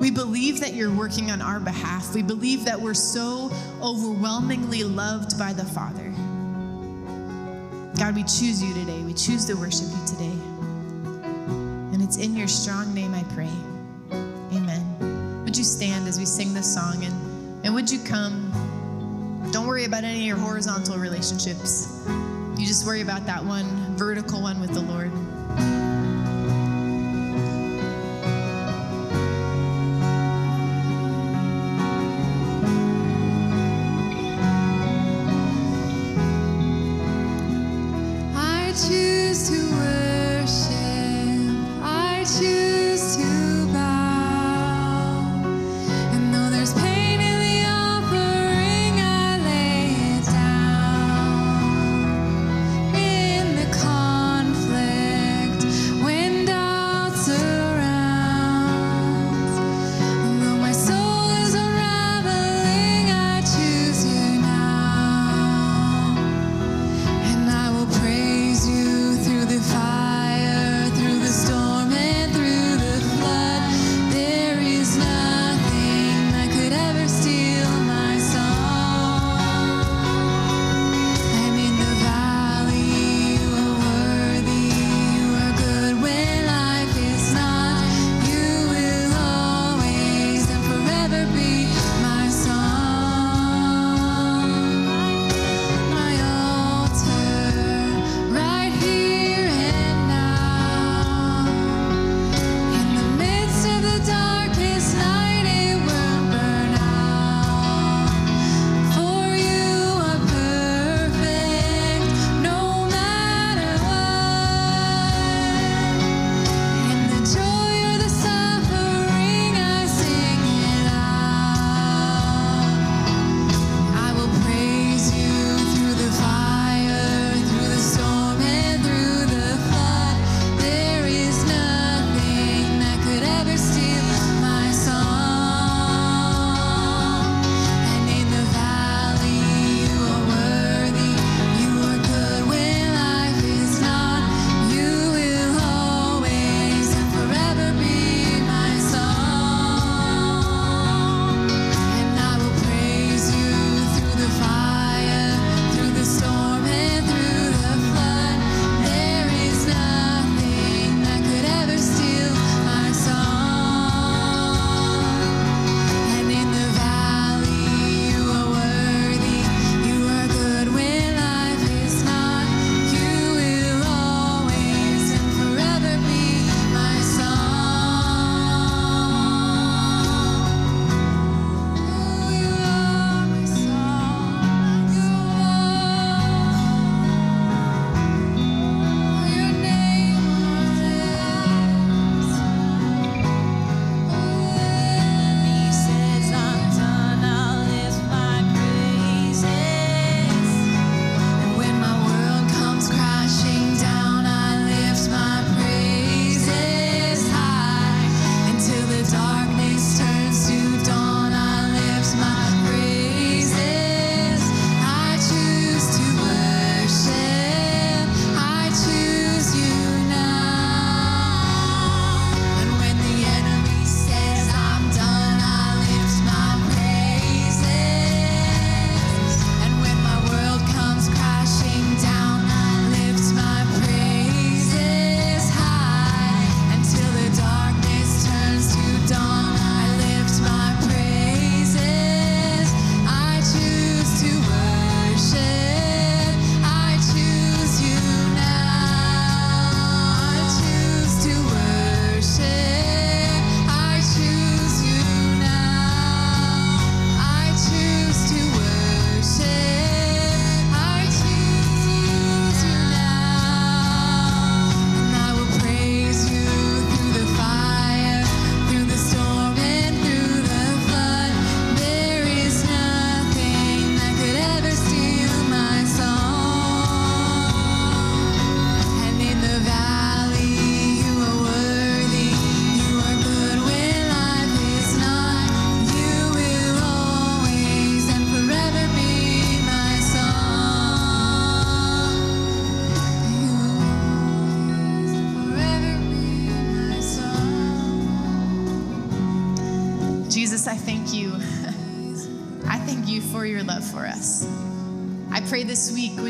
We 0.00 0.10
believe 0.10 0.60
that 0.60 0.74
you're 0.74 0.94
working 0.94 1.30
on 1.30 1.42
our 1.42 1.60
behalf. 1.60 2.14
We 2.14 2.22
believe 2.22 2.64
that 2.64 2.80
we're 2.80 2.94
so 2.94 3.52
overwhelmingly 3.80 4.82
loved 4.82 5.38
by 5.38 5.52
the 5.52 5.64
Father. 5.64 6.12
God, 7.98 8.14
we 8.14 8.22
choose 8.22 8.62
you 8.62 8.74
today. 8.74 9.00
We 9.02 9.12
choose 9.12 9.44
to 9.46 9.54
worship 9.54 9.88
you 9.90 10.06
today. 10.06 10.38
And 11.92 12.02
it's 12.02 12.16
in 12.16 12.36
your 12.36 12.48
strong 12.48 12.94
name 12.94 13.14
I 13.14 13.24
pray. 13.34 13.50
Would 15.48 15.56
you 15.56 15.64
stand 15.64 16.06
as 16.06 16.18
we 16.18 16.26
sing 16.26 16.52
this 16.52 16.74
song 16.74 17.02
and, 17.02 17.64
and 17.64 17.74
would 17.74 17.90
you 17.90 17.98
come? 18.04 18.52
Don't 19.50 19.66
worry 19.66 19.86
about 19.86 20.04
any 20.04 20.20
of 20.20 20.26
your 20.26 20.36
horizontal 20.36 20.98
relationships. 20.98 22.04
You 22.58 22.66
just 22.66 22.84
worry 22.84 23.00
about 23.00 23.24
that 23.24 23.42
one 23.42 23.64
vertical 23.96 24.42
one 24.42 24.60
with 24.60 24.74
the 24.74 24.82
Lord. 24.82 25.10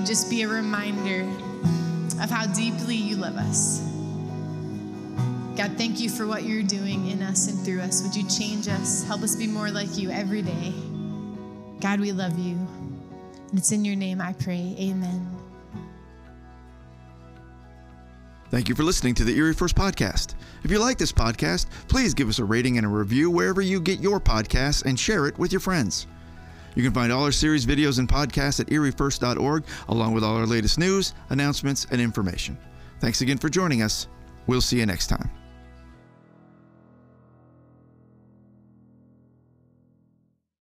Just 0.09 0.30
be 0.30 0.40
a 0.40 0.48
reminder 0.48 1.20
of 2.22 2.30
how 2.30 2.46
deeply 2.46 2.96
you 2.96 3.14
love 3.14 3.36
us. 3.36 3.80
God, 5.54 5.72
thank 5.76 6.00
you 6.00 6.09
for 6.09 6.26
what 6.26 6.44
you're 6.44 6.62
doing 6.62 7.09
in 7.09 7.22
us 7.22 7.48
and 7.48 7.59
through 7.62 7.80
us. 7.80 8.02
Would 8.02 8.16
you 8.16 8.26
change 8.26 8.68
us? 8.68 9.04
Help 9.04 9.20
us 9.20 9.36
be 9.36 9.46
more 9.46 9.70
like 9.70 9.98
you 9.98 10.11
every 10.11 10.40
day. 10.40 10.72
God, 11.80 12.00
we 12.00 12.12
love 12.12 12.38
you. 12.38 12.54
And 13.50 13.59
it's 13.59 13.70
in 13.70 13.84
your 13.84 13.96
name 13.96 14.22
I 14.22 14.32
pray. 14.32 14.74
Amen. 14.80 15.28
Thank 18.50 18.70
you 18.70 18.74
for 18.74 18.84
listening 18.84 19.14
to 19.16 19.24
the 19.24 19.36
Erie 19.36 19.52
First 19.52 19.76
Podcast. 19.76 20.36
If 20.64 20.70
you 20.70 20.78
like 20.78 20.96
this 20.96 21.12
podcast, 21.12 21.66
please 21.88 22.14
give 22.14 22.30
us 22.30 22.38
a 22.38 22.44
rating 22.46 22.78
and 22.78 22.86
a 22.86 22.88
review 22.88 23.30
wherever 23.30 23.61
you 23.61 23.78
get 23.78 24.00
your 24.00 24.20
podcasts 24.20 24.86
and 24.86 24.98
share 24.98 25.26
it 25.26 25.38
with 25.38 25.52
your 25.52 25.61
friends. 25.61 26.06
You 26.79 26.85
can 26.85 26.95
find 26.95 27.12
all 27.12 27.24
our 27.24 27.33
series 27.33 27.66
videos 27.66 27.99
and 27.99 28.09
podcasts 28.09 28.61
at 28.61 28.68
eriefirst.org, 28.68 29.64
along 29.89 30.14
with 30.14 30.22
all 30.22 30.37
our 30.37 30.47
latest 30.47 30.79
news, 30.79 31.12
announcements, 31.31 31.89
and 31.91 32.01
information. 32.01 32.57
Thanks 33.01 33.20
again 33.20 33.37
for 33.37 33.49
joining 33.49 33.83
us. 33.83 34.07
We'll 34.47 34.61
see 34.61 34.79
you 34.79 34.87
next 34.87 35.09
time. 35.09 35.29